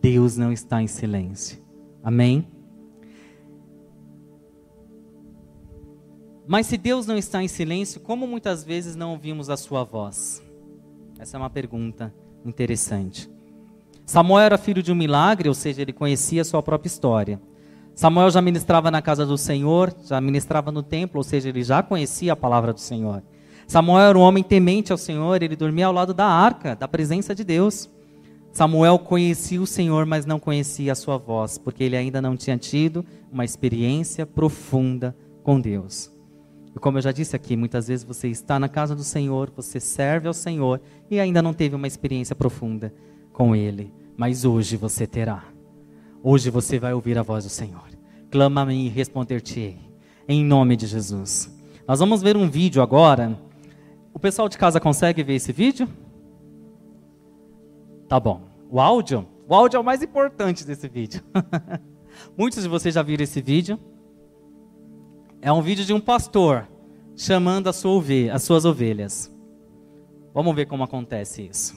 Deus 0.00 0.36
não 0.36 0.52
está 0.52 0.80
em 0.80 0.86
silêncio. 0.86 1.62
Amém? 2.02 2.46
Mas 6.46 6.66
se 6.66 6.76
Deus 6.76 7.06
não 7.06 7.16
está 7.16 7.42
em 7.42 7.48
silêncio, 7.48 8.00
como 8.00 8.26
muitas 8.26 8.62
vezes 8.62 8.94
não 8.94 9.12
ouvimos 9.12 9.48
a 9.48 9.56
sua 9.56 9.82
voz? 9.82 10.42
Essa 11.18 11.36
é 11.36 11.40
uma 11.40 11.48
pergunta 11.48 12.12
interessante. 12.44 13.30
Samuel 14.04 14.44
era 14.44 14.58
filho 14.58 14.82
de 14.82 14.92
um 14.92 14.94
milagre, 14.94 15.48
ou 15.48 15.54
seja, 15.54 15.80
ele 15.80 15.92
conhecia 15.92 16.42
a 16.42 16.44
sua 16.44 16.62
própria 16.62 16.88
história. 16.88 17.40
Samuel 17.94 18.30
já 18.30 18.42
ministrava 18.42 18.90
na 18.90 19.00
casa 19.00 19.24
do 19.24 19.38
Senhor, 19.38 19.94
já 20.04 20.20
ministrava 20.20 20.70
no 20.70 20.82
templo, 20.82 21.18
ou 21.18 21.24
seja, 21.24 21.48
ele 21.48 21.62
já 21.62 21.82
conhecia 21.82 22.34
a 22.34 22.36
palavra 22.36 22.74
do 22.74 22.80
Senhor. 22.80 23.22
Samuel 23.66 24.10
era 24.10 24.18
um 24.18 24.22
homem 24.22 24.42
temente 24.42 24.92
ao 24.92 24.98
Senhor, 24.98 25.42
ele 25.42 25.56
dormia 25.56 25.86
ao 25.86 25.92
lado 25.92 26.12
da 26.12 26.26
arca, 26.26 26.76
da 26.76 26.86
presença 26.86 27.34
de 27.34 27.42
Deus. 27.42 27.88
Samuel 28.52 28.98
conhecia 28.98 29.62
o 29.62 29.66
Senhor, 29.66 30.04
mas 30.04 30.26
não 30.26 30.38
conhecia 30.38 30.92
a 30.92 30.96
sua 30.96 31.16
voz, 31.16 31.56
porque 31.56 31.82
ele 31.82 31.96
ainda 31.96 32.20
não 32.20 32.36
tinha 32.36 32.58
tido 32.58 33.04
uma 33.32 33.44
experiência 33.44 34.26
profunda 34.26 35.16
com 35.42 35.58
Deus. 35.58 36.13
E 36.74 36.78
como 36.78 36.98
eu 36.98 37.02
já 37.02 37.12
disse 37.12 37.36
aqui, 37.36 37.56
muitas 37.56 37.88
vezes 37.88 38.04
você 38.04 38.28
está 38.28 38.58
na 38.58 38.68
casa 38.68 38.96
do 38.96 39.04
Senhor, 39.04 39.52
você 39.54 39.78
serve 39.78 40.26
ao 40.26 40.34
Senhor 40.34 40.80
e 41.10 41.20
ainda 41.20 41.40
não 41.40 41.52
teve 41.52 41.76
uma 41.76 41.86
experiência 41.86 42.34
profunda 42.34 42.92
com 43.32 43.54
Ele. 43.54 43.92
Mas 44.16 44.44
hoje 44.44 44.76
você 44.76 45.06
terá. 45.06 45.44
Hoje 46.22 46.50
você 46.50 46.78
vai 46.78 46.92
ouvir 46.92 47.16
a 47.18 47.22
voz 47.22 47.44
do 47.44 47.50
Senhor. 47.50 47.88
Clama-me 48.30 48.86
e 48.86 48.88
responder-te-ei. 48.88 49.78
Em 50.26 50.44
nome 50.44 50.76
de 50.76 50.86
Jesus. 50.86 51.54
Nós 51.86 52.00
vamos 52.00 52.22
ver 52.22 52.36
um 52.36 52.48
vídeo 52.48 52.82
agora. 52.82 53.38
O 54.12 54.18
pessoal 54.18 54.48
de 54.48 54.56
casa 54.56 54.80
consegue 54.80 55.22
ver 55.22 55.34
esse 55.34 55.52
vídeo? 55.52 55.88
Tá 58.08 58.18
bom. 58.18 58.42
O 58.70 58.80
áudio? 58.80 59.26
O 59.46 59.54
áudio 59.54 59.76
é 59.76 59.80
o 59.80 59.84
mais 59.84 60.02
importante 60.02 60.66
desse 60.66 60.88
vídeo. 60.88 61.22
Muitos 62.36 62.62
de 62.62 62.68
vocês 62.68 62.94
já 62.94 63.02
viram 63.02 63.22
esse 63.22 63.40
vídeo. 63.42 63.78
É 65.44 65.52
um 65.52 65.60
vídeo 65.60 65.84
de 65.84 65.92
um 65.92 66.00
pastor 66.00 66.66
chamando 67.14 67.70
sua 67.70 67.90
ovelha, 67.90 68.34
as 68.34 68.42
suas 68.44 68.64
ovelhas. 68.64 69.30
Vamos 70.32 70.56
ver 70.56 70.64
como 70.64 70.82
acontece 70.82 71.42
isso. 71.42 71.74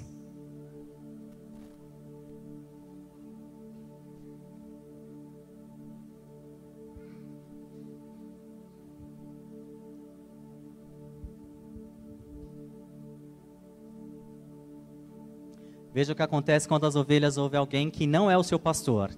Veja 15.93 16.13
o 16.13 16.15
que 16.15 16.23
acontece 16.23 16.69
quando 16.69 16.86
as 16.86 16.95
ovelhas 16.95 17.38
ouvem 17.38 17.60
alguém 17.60 17.89
que 17.89 18.08
não 18.08 18.32
é 18.32 18.38
o 18.38 18.43
seu 18.43 18.58
pastor. 18.58 19.12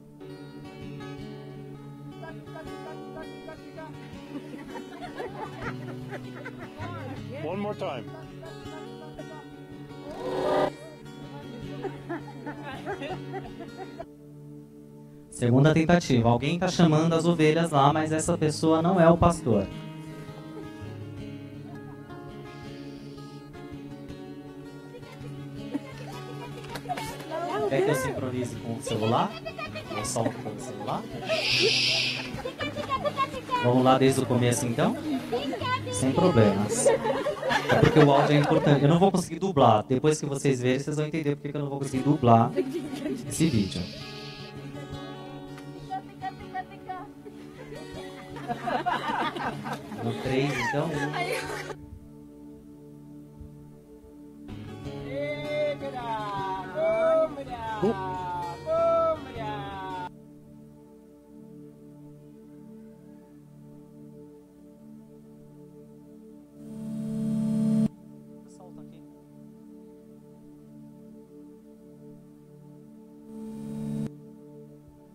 Segunda 15.49 15.73
tentativa. 15.73 16.29
Alguém 16.29 16.53
está 16.53 16.67
chamando 16.67 17.11
as 17.13 17.25
ovelhas 17.25 17.71
lá, 17.71 17.91
mas 17.91 18.11
essa 18.11 18.37
pessoa 18.37 18.83
não 18.83 19.01
é 19.01 19.09
o 19.09 19.17
pastor. 19.17 19.65
Quer 27.67 27.83
que 27.83 27.89
eu 27.89 27.95
sincronize 27.95 28.55
com 28.57 28.75
o 28.75 28.81
celular? 28.83 29.31
Eu 29.97 30.05
solto 30.05 30.35
com 30.37 30.51
o 30.51 30.59
celular? 30.59 31.03
Vamos 33.63 33.83
lá 33.83 33.97
desde 33.97 34.21
o 34.21 34.27
começo 34.27 34.67
então? 34.67 34.95
Sem 35.91 36.11
problemas. 36.11 36.85
É 36.85 37.75
porque 37.81 37.97
o 37.97 38.11
áudio 38.11 38.35
é 38.35 38.39
importante. 38.39 38.83
Eu 38.83 38.89
não 38.89 38.99
vou 38.99 39.11
conseguir 39.11 39.39
dublar. 39.39 39.83
Depois 39.89 40.19
que 40.19 40.27
vocês 40.27 40.61
verem, 40.61 40.79
vocês 40.79 40.95
vão 40.95 41.07
entender 41.07 41.35
porque 41.35 41.57
eu 41.57 41.61
não 41.61 41.69
vou 41.69 41.79
conseguir 41.79 42.03
dublar 42.03 42.51
esse 43.27 43.47
vídeo. 43.47 43.81
3, 50.29 50.51
então. 50.69 50.87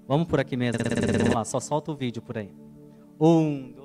Vamos 0.06 0.28
por 0.28 0.40
aqui 0.40 0.56
mesmo. 0.56 0.80
Vamos 1.18 1.34
lá, 1.34 1.44
só 1.44 1.60
solta 1.60 1.92
o 1.92 1.94
vídeo 1.94 2.20
por 2.20 2.36
aí. 2.36 2.50
Um, 3.20 3.72
dois, 3.72 3.83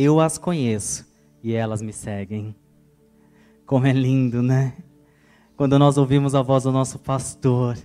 Eu 0.00 0.20
as 0.20 0.38
conheço 0.38 1.04
e 1.42 1.52
elas 1.52 1.82
me 1.82 1.92
seguem. 1.92 2.54
Como 3.66 3.84
é 3.84 3.92
lindo, 3.92 4.40
né? 4.40 4.74
Quando 5.56 5.76
nós 5.76 5.98
ouvimos 5.98 6.36
a 6.36 6.40
voz 6.40 6.62
do 6.62 6.70
nosso 6.70 7.00
pastor, 7.00 7.76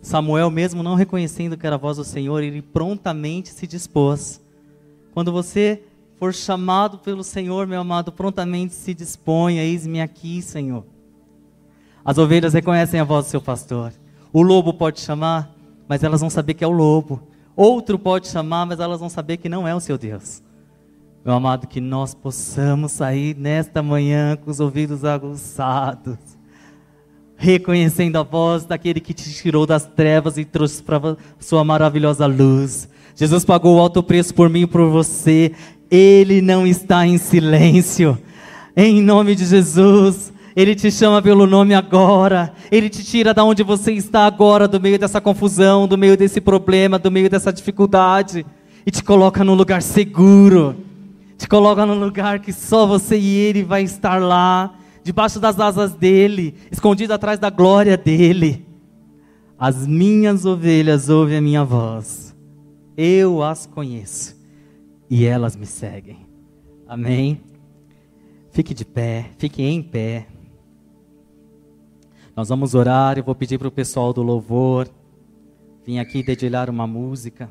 Samuel, 0.00 0.50
mesmo 0.50 0.82
não 0.82 0.94
reconhecendo 0.94 1.54
que 1.58 1.66
era 1.66 1.76
a 1.76 1.78
voz 1.78 1.98
do 1.98 2.04
Senhor, 2.04 2.42
ele 2.42 2.62
prontamente 2.62 3.50
se 3.50 3.66
dispôs. 3.66 4.40
Quando 5.12 5.30
você 5.30 5.82
for 6.16 6.32
chamado 6.32 6.96
pelo 6.96 7.22
Senhor, 7.22 7.66
meu 7.66 7.82
amado, 7.82 8.10
prontamente 8.10 8.72
se 8.72 8.94
disponha, 8.94 9.62
eis-me 9.62 10.00
aqui, 10.00 10.40
Senhor. 10.40 10.86
As 12.02 12.16
ovelhas 12.16 12.54
reconhecem 12.54 13.00
a 13.00 13.04
voz 13.04 13.26
do 13.26 13.28
seu 13.28 13.42
pastor. 13.42 13.92
O 14.32 14.40
lobo 14.40 14.72
pode 14.72 14.98
chamar, 14.98 15.54
mas 15.86 16.02
elas 16.02 16.22
vão 16.22 16.30
saber 16.30 16.54
que 16.54 16.64
é 16.64 16.66
o 16.66 16.70
lobo. 16.70 17.20
Outro 17.54 17.98
pode 17.98 18.28
chamar, 18.28 18.64
mas 18.64 18.80
elas 18.80 18.98
vão 18.98 19.10
saber 19.10 19.36
que 19.36 19.50
não 19.50 19.68
é 19.68 19.74
o 19.74 19.80
seu 19.80 19.98
Deus. 19.98 20.42
Meu 21.24 21.32
amado, 21.32 21.66
que 21.66 21.80
nós 21.80 22.12
possamos 22.12 22.92
sair 22.92 23.34
nesta 23.34 23.82
manhã 23.82 24.36
com 24.36 24.50
os 24.50 24.60
ouvidos 24.60 25.06
aguçados, 25.06 26.18
reconhecendo 27.34 28.16
a 28.16 28.22
voz 28.22 28.66
daquele 28.66 29.00
que 29.00 29.14
te 29.14 29.32
tirou 29.32 29.64
das 29.64 29.86
trevas 29.86 30.36
e 30.36 30.44
trouxe 30.44 30.82
para 30.82 31.16
sua 31.40 31.64
maravilhosa 31.64 32.26
luz. 32.26 32.90
Jesus 33.16 33.42
pagou 33.42 33.76
o 33.76 33.80
alto 33.80 34.02
preço 34.02 34.34
por 34.34 34.50
mim 34.50 34.64
e 34.64 34.66
por 34.66 34.86
você. 34.90 35.52
Ele 35.90 36.42
não 36.42 36.66
está 36.66 37.06
em 37.06 37.16
silêncio. 37.16 38.18
Em 38.76 39.00
nome 39.00 39.34
de 39.34 39.46
Jesus, 39.46 40.30
ele 40.54 40.74
te 40.74 40.90
chama 40.90 41.22
pelo 41.22 41.46
nome 41.46 41.72
agora. 41.72 42.52
Ele 42.70 42.90
te 42.90 43.02
tira 43.02 43.32
da 43.32 43.42
onde 43.44 43.62
você 43.62 43.92
está 43.92 44.26
agora, 44.26 44.68
do 44.68 44.78
meio 44.78 44.98
dessa 44.98 45.22
confusão, 45.22 45.88
do 45.88 45.96
meio 45.96 46.18
desse 46.18 46.38
problema, 46.38 46.98
do 46.98 47.10
meio 47.10 47.30
dessa 47.30 47.50
dificuldade, 47.50 48.44
e 48.84 48.90
te 48.90 49.02
coloca 49.02 49.42
num 49.42 49.54
lugar 49.54 49.80
seguro. 49.80 50.92
Te 51.44 51.48
coloca 51.48 51.84
num 51.84 52.00
lugar 52.00 52.40
que 52.40 52.54
só 52.54 52.86
você 52.86 53.18
e 53.18 53.36
ele 53.36 53.62
vai 53.62 53.82
estar 53.82 54.16
lá, 54.16 54.78
debaixo 55.02 55.38
das 55.38 55.60
asas 55.60 55.92
dele, 55.92 56.54
escondido 56.72 57.12
atrás 57.12 57.38
da 57.38 57.50
glória 57.50 57.98
dele. 57.98 58.66
As 59.58 59.86
minhas 59.86 60.46
ovelhas 60.46 61.10
ouvem 61.10 61.36
a 61.36 61.42
minha 61.42 61.62
voz. 61.62 62.34
Eu 62.96 63.42
as 63.42 63.66
conheço 63.66 64.34
e 65.10 65.26
elas 65.26 65.54
me 65.54 65.66
seguem. 65.66 66.26
Amém. 66.88 67.38
Fique 68.50 68.72
de 68.72 68.86
pé, 68.86 69.26
fique 69.36 69.62
em 69.62 69.82
pé. 69.82 70.26
Nós 72.34 72.48
vamos 72.48 72.74
orar. 72.74 73.18
Eu 73.18 73.22
vou 73.22 73.34
pedir 73.34 73.58
para 73.58 73.68
o 73.68 73.70
pessoal 73.70 74.14
do 74.14 74.22
louvor 74.22 74.88
vir 75.84 75.98
aqui 75.98 76.22
dedilhar 76.22 76.70
uma 76.70 76.86
música. 76.86 77.50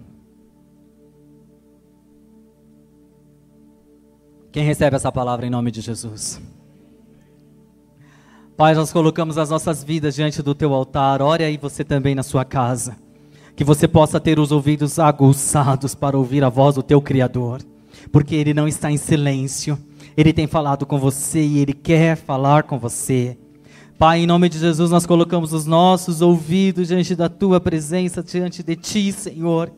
Quem 4.54 4.64
recebe 4.64 4.96
essa 4.96 5.12
palavra 5.12 5.48
em 5.48 5.50
nome 5.50 5.72
de 5.72 5.82
Jesus? 5.82 6.40
Pai, 8.56 8.76
nós 8.76 8.94
colocamos 8.94 9.36
as 9.40 9.50
nossas 9.50 9.84
vidas 9.84 10.14
diante 10.14 10.44
do 10.44 10.54
teu 10.54 10.76
altar. 10.76 11.24
Ore 11.24 11.44
aí 11.44 11.58
você 11.58 11.84
também 11.84 12.14
na 12.14 12.22
sua 12.22 12.46
casa. 12.46 12.96
Que 13.56 13.64
você 13.64 13.88
possa 13.88 14.20
ter 14.20 14.38
os 14.38 14.52
ouvidos 14.52 15.00
aguçados 15.00 15.96
para 15.96 16.16
ouvir 16.16 16.44
a 16.44 16.50
voz 16.50 16.76
do 16.76 16.84
teu 16.84 17.02
Criador. 17.02 17.64
Porque 18.12 18.36
Ele 18.36 18.54
não 18.54 18.68
está 18.68 18.92
em 18.92 18.98
silêncio. 18.98 19.76
Ele 20.16 20.32
tem 20.32 20.46
falado 20.46 20.86
com 20.86 21.00
você 21.00 21.42
e 21.42 21.58
Ele 21.58 21.74
quer 21.74 22.16
falar 22.16 22.62
com 22.62 22.78
você. 22.78 23.36
Pai, 23.98 24.20
em 24.20 24.28
nome 24.28 24.50
de 24.50 24.60
Jesus, 24.60 24.92
nós 24.92 25.08
colocamos 25.08 25.52
os 25.52 25.66
nossos 25.66 26.22
ouvidos 26.22 26.90
diante 26.90 27.16
da 27.16 27.28
tua 27.28 27.60
presença, 27.60 28.22
diante 28.22 28.62
de 28.62 28.76
ti, 28.76 29.12
Senhor. 29.12 29.72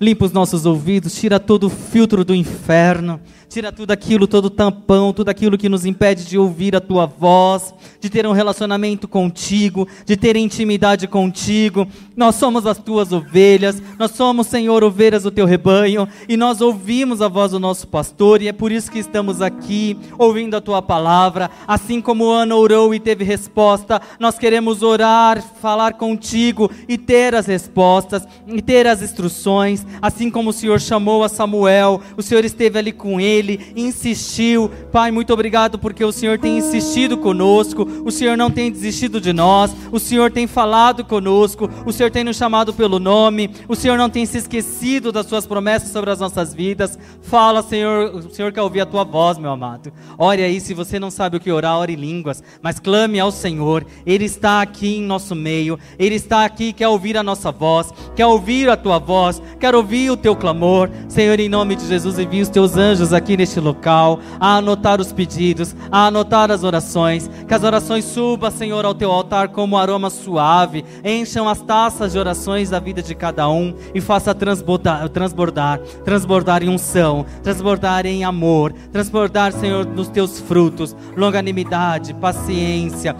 Limpa 0.00 0.24
os 0.24 0.32
nossos 0.32 0.66
ouvidos, 0.66 1.14
tira 1.14 1.38
todo 1.38 1.64
o 1.64 1.70
filtro 1.70 2.24
do 2.24 2.34
inferno, 2.34 3.20
tira 3.48 3.70
tudo 3.70 3.90
aquilo, 3.90 4.26
todo 4.26 4.46
o 4.46 4.50
tampão, 4.50 5.12
tudo 5.12 5.28
aquilo 5.28 5.58
que 5.58 5.68
nos 5.68 5.84
impede 5.84 6.24
de 6.24 6.38
ouvir 6.38 6.74
a 6.74 6.80
tua 6.80 7.06
voz, 7.06 7.74
de 8.00 8.08
ter 8.08 8.26
um 8.26 8.32
relacionamento 8.32 9.06
contigo, 9.06 9.86
de 10.06 10.16
ter 10.16 10.36
intimidade 10.36 11.06
contigo. 11.06 11.86
Nós 12.16 12.34
somos 12.34 12.66
as 12.66 12.78
tuas 12.78 13.12
ovelhas, 13.12 13.80
nós 13.98 14.12
somos, 14.12 14.46
Senhor, 14.46 14.82
ovelhas 14.82 15.22
do 15.22 15.30
teu 15.30 15.46
rebanho, 15.46 16.08
e 16.28 16.36
nós 16.36 16.60
ouvimos 16.60 17.20
a 17.20 17.28
voz 17.28 17.52
do 17.52 17.60
nosso 17.60 17.86
pastor, 17.86 18.40
e 18.42 18.48
é 18.48 18.52
por 18.52 18.72
isso 18.72 18.90
que 18.90 18.98
estamos 18.98 19.42
aqui, 19.42 19.98
ouvindo 20.18 20.56
a 20.56 20.60
tua 20.60 20.80
palavra. 20.80 21.50
Assim 21.66 22.00
como 22.00 22.30
Ana 22.30 22.56
orou 22.56 22.94
e 22.94 23.00
teve 23.00 23.22
resposta, 23.22 24.00
nós 24.18 24.38
queremos 24.38 24.82
orar, 24.82 25.42
falar 25.60 25.94
contigo 25.94 26.70
e 26.88 26.96
ter 26.98 27.34
as 27.34 27.46
respostas, 27.46 28.26
e 28.46 28.60
ter 28.60 28.86
as 28.86 29.02
instruções, 29.02 29.71
assim 30.00 30.30
como 30.30 30.50
o 30.50 30.52
Senhor 30.52 30.80
chamou 30.80 31.24
a 31.24 31.28
Samuel, 31.28 32.00
o 32.16 32.22
Senhor 32.22 32.44
esteve 32.44 32.78
ali 32.78 32.92
com 32.92 33.20
ele, 33.20 33.72
insistiu. 33.74 34.70
Pai, 34.90 35.10
muito 35.10 35.32
obrigado 35.32 35.78
porque 35.78 36.04
o 36.04 36.12
Senhor 36.12 36.38
tem 36.38 36.58
insistido 36.58 37.16
conosco, 37.16 37.86
o 38.04 38.10
Senhor 38.10 38.36
não 38.36 38.50
tem 38.50 38.70
desistido 38.70 39.20
de 39.20 39.32
nós, 39.32 39.74
o 39.90 39.98
Senhor 39.98 40.30
tem 40.30 40.46
falado 40.46 41.04
conosco, 41.04 41.68
o 41.86 41.92
Senhor 41.92 42.10
tem 42.10 42.24
nos 42.24 42.36
chamado 42.36 42.74
pelo 42.74 42.98
nome, 42.98 43.50
o 43.68 43.74
Senhor 43.74 43.96
não 43.96 44.10
tem 44.10 44.26
se 44.26 44.38
esquecido 44.38 45.12
das 45.12 45.26
suas 45.26 45.46
promessas 45.46 45.90
sobre 45.90 46.10
as 46.10 46.20
nossas 46.20 46.52
vidas. 46.52 46.98
Fala, 47.22 47.62
Senhor, 47.62 48.14
o 48.14 48.30
Senhor 48.30 48.52
quer 48.52 48.62
ouvir 48.62 48.80
a 48.80 48.86
tua 48.86 49.04
voz, 49.04 49.38
meu 49.38 49.50
amado. 49.50 49.92
Ore 50.18 50.42
aí, 50.42 50.60
se 50.60 50.74
você 50.74 50.98
não 50.98 51.10
sabe 51.10 51.36
o 51.36 51.40
que 51.40 51.50
orar, 51.50 51.78
ore 51.78 51.92
em 51.92 51.96
línguas, 51.96 52.42
mas 52.60 52.78
clame 52.78 53.20
ao 53.20 53.30
Senhor, 53.30 53.86
Ele 54.04 54.24
está 54.24 54.60
aqui 54.60 54.96
em 54.96 55.02
nosso 55.02 55.34
meio, 55.34 55.78
Ele 55.98 56.14
está 56.14 56.44
aqui, 56.44 56.72
quer 56.72 56.88
ouvir 56.88 57.16
a 57.16 57.22
nossa 57.22 57.52
voz, 57.52 57.92
quer 58.16 58.26
ouvir 58.26 58.68
a 58.68 58.76
tua 58.76 58.98
voz, 58.98 59.40
quer 59.62 59.76
ouvir 59.76 60.10
o 60.10 60.16
teu 60.16 60.34
clamor. 60.34 60.90
Senhor, 61.08 61.38
em 61.38 61.48
nome 61.48 61.76
de 61.76 61.86
Jesus, 61.86 62.18
envia 62.18 62.42
os 62.42 62.48
teus 62.48 62.76
anjos 62.76 63.12
aqui 63.12 63.36
neste 63.36 63.60
local, 63.60 64.18
a 64.40 64.56
anotar 64.56 65.00
os 65.00 65.12
pedidos, 65.12 65.76
a 65.88 66.08
anotar 66.08 66.50
as 66.50 66.64
orações, 66.64 67.30
que 67.46 67.54
as 67.54 67.62
orações 67.62 68.04
subam, 68.04 68.50
Senhor, 68.50 68.84
ao 68.84 68.92
teu 68.92 69.12
altar 69.12 69.50
como 69.50 69.76
um 69.76 69.78
aroma 69.78 70.10
suave, 70.10 70.84
encham 71.04 71.48
as 71.48 71.62
taças 71.62 72.10
de 72.10 72.18
orações 72.18 72.70
da 72.70 72.80
vida 72.80 73.00
de 73.00 73.14
cada 73.14 73.48
um 73.48 73.72
e 73.94 74.00
faça 74.00 74.34
transbordar, 74.34 75.08
transbordar, 75.10 75.78
transbordar 76.04 76.64
em 76.64 76.68
unção, 76.68 77.24
transbordar 77.40 78.04
em 78.04 78.24
amor, 78.24 78.72
transbordar, 78.90 79.52
Senhor, 79.52 79.86
nos 79.86 80.08
teus 80.08 80.40
frutos, 80.40 80.96
longanimidade, 81.16 82.14
paciência, 82.14 83.14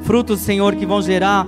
frutos, 0.00 0.40
Senhor, 0.40 0.74
que 0.74 0.86
vão 0.86 1.02
gerar 1.02 1.46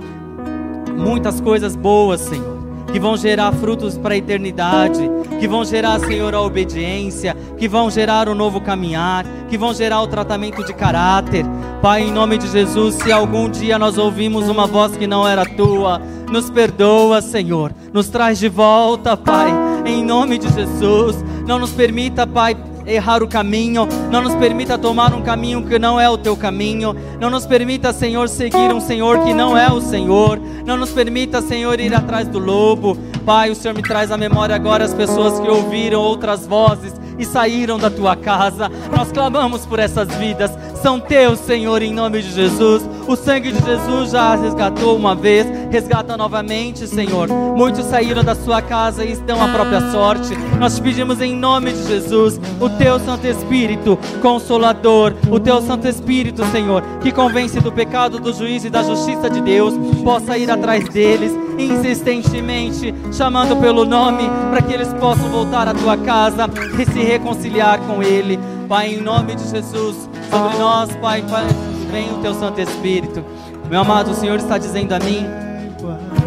muitas 0.95 1.41
coisas 1.41 1.75
boas, 1.75 2.21
Senhor. 2.21 2.60
Que 2.91 2.99
vão 2.99 3.15
gerar 3.15 3.51
frutos 3.53 3.97
para 3.97 4.13
a 4.13 4.17
eternidade, 4.17 5.09
que 5.39 5.47
vão 5.47 5.63
gerar, 5.63 5.99
Senhor, 5.99 6.35
a 6.35 6.41
obediência, 6.41 7.35
que 7.57 7.67
vão 7.67 7.89
gerar 7.89 8.27
o 8.27 8.35
novo 8.35 8.59
caminhar, 8.61 9.25
que 9.49 9.57
vão 9.57 9.73
gerar 9.73 10.01
o 10.01 10.07
tratamento 10.07 10.63
de 10.65 10.73
caráter. 10.73 11.45
Pai, 11.81 12.03
em 12.03 12.11
nome 12.11 12.37
de 12.37 12.47
Jesus, 12.47 12.95
se 12.95 13.11
algum 13.11 13.49
dia 13.49 13.79
nós 13.79 13.97
ouvimos 13.97 14.49
uma 14.49 14.67
voz 14.67 14.95
que 14.95 15.07
não 15.07 15.27
era 15.27 15.45
tua, 15.45 16.01
nos 16.29 16.49
perdoa, 16.49 17.21
Senhor. 17.21 17.73
Nos 17.91 18.07
traz 18.09 18.39
de 18.39 18.49
volta, 18.49 19.17
Pai, 19.17 19.51
em 19.85 20.03
nome 20.03 20.37
de 20.37 20.47
Jesus. 20.49 21.23
Não 21.45 21.59
nos 21.59 21.71
permita, 21.71 22.25
Pai, 22.27 22.55
errar 22.85 23.23
o 23.23 23.27
caminho, 23.27 23.87
não 24.11 24.21
nos 24.21 24.35
permita 24.35 24.77
tomar 24.77 25.13
um 25.13 25.21
caminho 25.21 25.65
que 25.65 25.77
não 25.77 25.99
é 25.99 26.09
o 26.09 26.17
teu 26.17 26.35
caminho, 26.35 26.95
não 27.19 27.29
nos 27.29 27.45
permita, 27.45 27.93
Senhor, 27.93 28.27
seguir 28.27 28.73
um 28.73 28.79
Senhor 28.79 29.23
que 29.23 29.33
não 29.33 29.57
é 29.57 29.71
o 29.71 29.81
Senhor, 29.81 30.39
não 30.65 30.77
nos 30.77 30.91
permita, 30.91 31.41
Senhor, 31.41 31.79
ir 31.79 31.93
atrás 31.93 32.27
do 32.27 32.39
lobo. 32.39 32.97
Pai, 33.25 33.49
o 33.49 33.55
Senhor 33.55 33.75
me 33.75 33.83
traz 33.83 34.11
à 34.11 34.17
memória 34.17 34.55
agora 34.55 34.83
as 34.83 34.93
pessoas 34.93 35.39
que 35.39 35.47
ouviram 35.47 35.99
outras 35.99 36.47
vozes 36.47 36.93
e 37.17 37.25
saíram 37.25 37.77
da 37.77 37.89
tua 37.89 38.15
casa. 38.15 38.69
Nós 38.95 39.11
clamamos 39.11 39.65
por 39.65 39.79
essas 39.79 40.07
vidas. 40.15 40.51
são 40.81 40.99
teus, 40.99 41.39
Senhor, 41.39 41.81
em 41.81 41.93
nome 41.93 42.21
de 42.21 42.31
Jesus. 42.31 42.83
O 43.11 43.15
sangue 43.17 43.51
de 43.51 43.61
Jesus 43.61 44.11
já 44.11 44.31
as 44.31 44.41
resgatou 44.41 44.95
uma 44.95 45.13
vez, 45.13 45.45
resgata 45.69 46.15
novamente, 46.15 46.87
Senhor. 46.87 47.27
Muitos 47.27 47.83
saíram 47.87 48.23
da 48.23 48.33
sua 48.33 48.61
casa 48.61 49.03
e 49.03 49.11
estão 49.11 49.43
à 49.43 49.49
própria 49.49 49.91
sorte. 49.91 50.33
Nós 50.57 50.77
te 50.77 50.81
pedimos 50.81 51.19
em 51.19 51.35
nome 51.35 51.73
de 51.73 51.87
Jesus, 51.89 52.39
o 52.57 52.69
teu 52.69 52.97
Santo 53.01 53.27
Espírito, 53.27 53.99
consolador, 54.21 55.13
o 55.29 55.41
teu 55.41 55.61
Santo 55.61 55.89
Espírito, 55.89 56.45
Senhor, 56.53 56.81
que 57.01 57.11
convence 57.11 57.59
do 57.59 57.69
pecado, 57.69 58.17
do 58.17 58.31
juízo 58.31 58.67
e 58.67 58.69
da 58.69 58.81
justiça 58.81 59.29
de 59.29 59.41
Deus, 59.41 59.73
possa 60.05 60.37
ir 60.37 60.49
atrás 60.49 60.87
deles 60.87 61.33
insistentemente, 61.59 62.95
chamando 63.11 63.57
pelo 63.57 63.83
nome, 63.83 64.23
para 64.49 64.61
que 64.61 64.71
eles 64.73 64.93
possam 64.93 65.27
voltar 65.29 65.67
à 65.67 65.73
tua 65.73 65.97
casa 65.97 66.49
e 66.79 66.85
se 66.85 67.03
reconciliar 67.03 67.77
com 67.81 68.01
Ele. 68.01 68.39
Pai, 68.69 68.93
em 68.93 69.01
nome 69.01 69.35
de 69.35 69.49
Jesus, 69.49 70.09
sobre 70.29 70.57
nós, 70.57 70.95
Pai, 70.95 71.21
Pai, 71.29 71.45
vem 71.91 72.09
o 72.11 72.19
teu 72.19 72.33
Santo 72.33 72.61
Espírito. 72.61 73.23
Meu 73.69 73.81
amado, 73.81 74.11
o 74.11 74.15
Senhor 74.15 74.37
está 74.37 74.57
dizendo 74.57 74.93
a 74.93 74.99
mim 74.99 75.25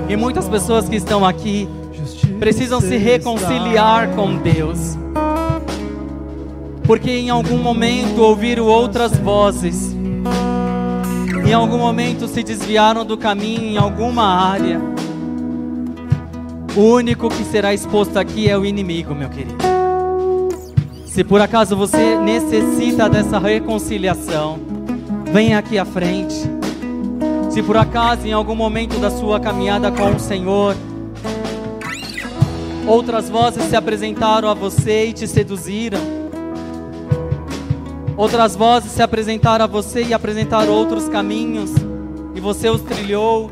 e 0.09 0.17
muitas 0.17 0.49
pessoas 0.49 0.89
que 0.89 0.97
estão 0.97 1.25
aqui 1.25 1.69
precisam 2.39 2.81
se 2.81 2.97
reconciliar 2.97 4.15
com 4.15 4.37
Deus. 4.37 4.99
Porque 6.85 7.11
em 7.11 7.31
algum 7.31 7.57
momento 7.57 8.21
ouviram 8.21 8.67
outras 8.67 9.17
vozes, 9.19 9.97
em 11.47 11.53
algum 11.55 11.79
momento 11.79 12.29
se 12.29 12.43
desviaram 12.43 13.05
do 13.05 13.17
caminho 13.17 13.63
em 13.63 13.79
alguma 13.79 14.25
área. 14.25 14.79
O 16.77 16.81
único 16.81 17.29
que 17.31 17.45
será 17.45 17.73
exposto 17.73 18.19
aqui 18.19 18.49
é 18.51 18.59
o 18.59 18.67
inimigo, 18.67 19.15
meu 19.15 19.31
querido. 19.31 19.57
Se 21.07 21.23
por 21.23 21.41
acaso 21.41 21.77
você 21.77 22.19
necessita 22.19 23.09
dessa 23.09 23.39
reconciliação, 23.39 24.59
venha 25.35 25.59
aqui 25.59 25.77
à 25.77 25.85
frente. 25.85 26.49
Se 27.51 27.61
por 27.61 27.77
acaso 27.77 28.25
em 28.25 28.33
algum 28.33 28.55
momento 28.55 29.01
da 29.01 29.11
sua 29.11 29.41
caminhada 29.41 29.91
com 29.91 30.15
o 30.15 30.21
Senhor, 30.21 30.77
outras 32.87 33.29
vozes 33.29 33.65
se 33.65 33.75
apresentaram 33.75 34.49
a 34.49 34.55
você 34.55 35.07
e 35.07 35.13
te 35.13 35.27
seduziram, 35.27 35.99
outras 38.17 38.55
vozes 38.55 38.93
se 38.93 39.03
apresentaram 39.03 39.65
a 39.65 39.67
você 39.67 40.05
e 40.05 40.15
apresentaram 40.15 40.73
outros 40.73 41.09
caminhos, 41.09 41.73
e 42.33 42.39
você 42.39 42.71
os 42.71 42.83
trilhou. 42.83 43.51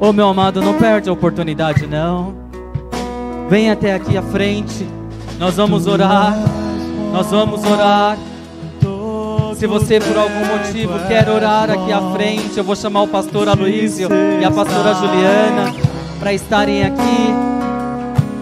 Oh 0.00 0.12
meu 0.12 0.26
amado, 0.26 0.60
não 0.60 0.74
perde 0.74 1.08
a 1.08 1.12
oportunidade 1.12 1.86
não. 1.86 2.34
Vem 3.48 3.70
até 3.70 3.94
aqui 3.94 4.16
à 4.18 4.22
frente. 4.22 4.84
Nós 5.38 5.54
vamos 5.54 5.86
orar. 5.86 6.36
Nós 7.12 7.30
vamos 7.30 7.64
orar. 7.64 8.18
Se 9.56 9.66
você 9.68 10.00
por 10.00 10.16
algum 10.16 10.44
motivo 10.44 10.92
quer 11.06 11.28
orar 11.28 11.70
aqui 11.70 11.92
à 11.92 12.12
frente, 12.12 12.58
eu 12.58 12.64
vou 12.64 12.74
chamar 12.74 13.02
o 13.02 13.08
pastor 13.08 13.48
Aloísio 13.48 14.08
e 14.40 14.44
a 14.44 14.50
pastora 14.50 14.94
Juliana 14.94 15.72
para 16.18 16.32
estarem 16.32 16.84
aqui, 16.84 17.34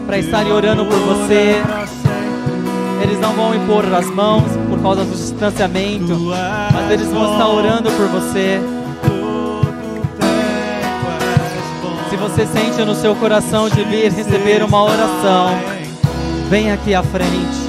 para 0.07 0.19
estarem 0.19 0.53
orando 0.53 0.87
por 0.87 0.99
você. 0.99 1.63
Eles 3.03 3.21
não 3.21 3.33
vão 3.35 3.55
impor 3.55 3.85
as 3.95 4.07
mãos 4.07 4.45
por 4.71 4.81
causa 4.81 5.05
do 5.05 5.15
distanciamento, 5.15 6.19
mas 6.73 6.91
eles 6.91 7.09
vão 7.09 7.33
estar 7.33 7.49
orando 7.49 7.91
por 7.93 8.09
você. 8.09 8.61
Se 12.09 12.17
você 12.17 12.47
sente 12.47 12.85
no 12.85 12.95
seu 12.95 13.15
coração 13.17 13.69
de 13.69 13.85
vir 13.85 14.11
receber 14.11 14.63
uma 14.63 14.83
oração, 14.83 15.51
vem 16.49 16.73
aqui 16.73 16.95
à 16.95 17.03
frente. 17.03 17.62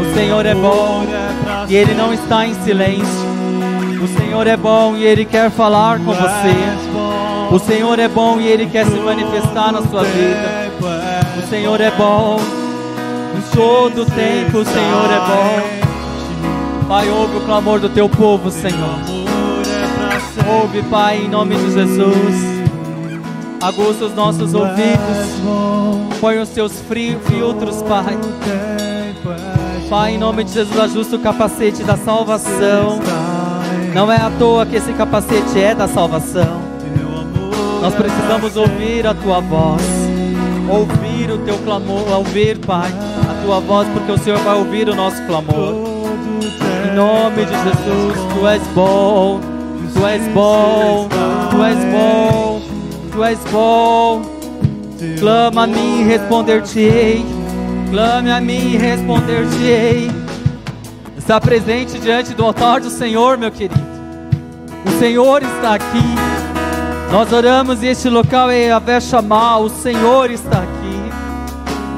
O 0.00 0.14
Senhor 0.14 0.46
é 0.46 0.54
bom 0.54 1.04
e 1.68 1.74
Ele 1.76 1.94
não 1.94 2.12
está 2.12 2.46
em 2.46 2.54
silêncio. 2.62 3.30
O 4.02 4.08
Senhor 4.18 4.46
é 4.46 4.56
bom 4.56 4.96
e 4.96 5.04
Ele 5.04 5.24
quer 5.24 5.50
falar 5.50 5.98
com 5.98 6.12
você. 6.12 7.54
O 7.54 7.58
Senhor 7.58 7.98
é 7.98 8.08
bom 8.08 8.40
e 8.40 8.46
Ele 8.46 8.66
quer 8.66 8.86
se 8.86 8.98
manifestar 8.98 9.72
na 9.72 9.82
sua 9.82 10.02
vida. 10.04 10.70
O 11.38 11.48
Senhor 11.48 11.80
é 11.80 11.90
bom. 11.90 12.38
Em 13.36 13.56
todo 13.56 14.06
tempo 14.06 14.58
o 14.58 14.64
Senhor 14.64 15.10
é 15.10 15.20
bom. 15.20 16.86
Pai, 16.88 17.08
ouve 17.08 17.36
o 17.36 17.40
clamor 17.42 17.78
do 17.78 17.88
teu 17.88 18.08
povo, 18.08 18.50
Senhor. 18.50 18.98
Ouve, 20.60 20.82
Pai, 20.84 21.18
em 21.24 21.28
nome 21.28 21.54
de 21.56 21.72
Jesus. 21.72 22.60
Aguça 23.62 24.06
os 24.06 24.14
nossos 24.14 24.54
ouvidos. 24.54 25.40
Põe 26.20 26.38
os 26.38 26.48
teus 26.48 26.72
fri- 26.88 27.16
filtros, 27.26 27.82
Pai. 27.82 28.16
Pai, 29.90 30.14
em 30.14 30.18
nome 30.18 30.44
de 30.44 30.52
Jesus, 30.52 30.78
ajusta 30.78 31.16
o 31.16 31.18
capacete 31.18 31.82
da 31.82 31.96
salvação. 31.96 33.00
Não 33.92 34.10
é 34.10 34.14
à 34.14 34.30
toa 34.38 34.64
que 34.64 34.76
esse 34.76 34.92
capacete 34.92 35.58
é 35.58 35.74
da 35.74 35.88
salvação. 35.88 36.60
Nós 37.82 37.92
precisamos 37.96 38.56
ouvir 38.56 39.04
a 39.04 39.12
tua 39.14 39.40
voz. 39.40 39.82
Ouvir 40.68 41.32
o 41.32 41.38
teu 41.38 41.58
clamor, 41.64 42.08
ouvir, 42.08 42.56
Pai, 42.58 42.88
a 42.88 43.44
tua 43.44 43.58
voz, 43.58 43.88
porque 43.88 44.12
o 44.12 44.18
Senhor 44.18 44.38
vai 44.38 44.56
ouvir 44.56 44.88
o 44.88 44.94
nosso 44.94 45.20
clamor. 45.26 45.74
Em 46.88 46.94
nome 46.94 47.44
de 47.44 47.50
Jesus, 47.50 48.16
tu 48.32 48.46
és 48.46 48.62
bom, 48.68 49.40
tu 49.92 50.06
és 50.06 50.22
bom, 50.28 51.08
tu 51.50 51.64
és 51.64 51.78
bom, 51.92 52.62
tu 53.10 53.24
és 53.24 53.38
bom. 53.50 54.22
Clama 55.18 55.64
a 55.64 55.66
mim 55.66 56.02
e 56.02 56.04
responder-te-ei. 56.04 57.39
Clame 57.90 58.30
a 58.30 58.40
mim 58.40 58.74
e 58.74 58.76
responder-te-ei. 58.76 60.10
Está 61.18 61.40
presente 61.40 61.98
diante 61.98 62.32
do 62.34 62.44
altar 62.44 62.80
do 62.80 62.88
Senhor, 62.88 63.36
meu 63.36 63.50
querido. 63.50 63.80
O 64.86 64.98
Senhor 65.00 65.42
está 65.42 65.74
aqui. 65.74 66.14
Nós 67.10 67.32
oramos 67.32 67.82
e 67.82 67.88
este 67.88 68.08
local 68.08 68.48
é 68.48 68.66
Yahvé 68.66 69.00
chamar. 69.00 69.58
O 69.58 69.68
Senhor 69.68 70.30
está 70.30 70.58
aqui. 70.58 71.00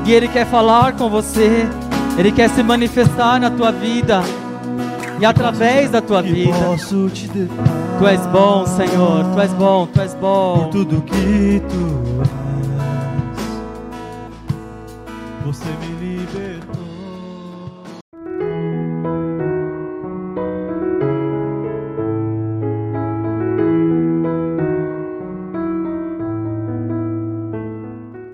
E 0.06 0.12
Ele 0.12 0.28
quer 0.28 0.46
falar 0.46 0.94
com 0.94 1.10
você. 1.10 1.68
Ele 2.16 2.32
quer 2.32 2.48
se 2.48 2.62
manifestar 2.62 3.38
na 3.38 3.50
tua 3.50 3.70
vida. 3.70 4.22
E 5.20 5.26
através 5.26 5.90
da 5.90 6.00
tua 6.00 6.22
vida. 6.22 6.56
Tu 7.98 8.06
és 8.06 8.26
bom, 8.28 8.66
Senhor. 8.66 9.24
Tu 9.34 9.40
és 9.40 9.52
bom, 9.52 9.86
tu 9.86 10.00
és 10.00 10.14
bom. 10.14 10.58
por 10.58 10.68
tudo 10.70 11.02
que 11.02 11.62
tu 11.68 12.41
Você 15.52 15.68
me 15.76 15.91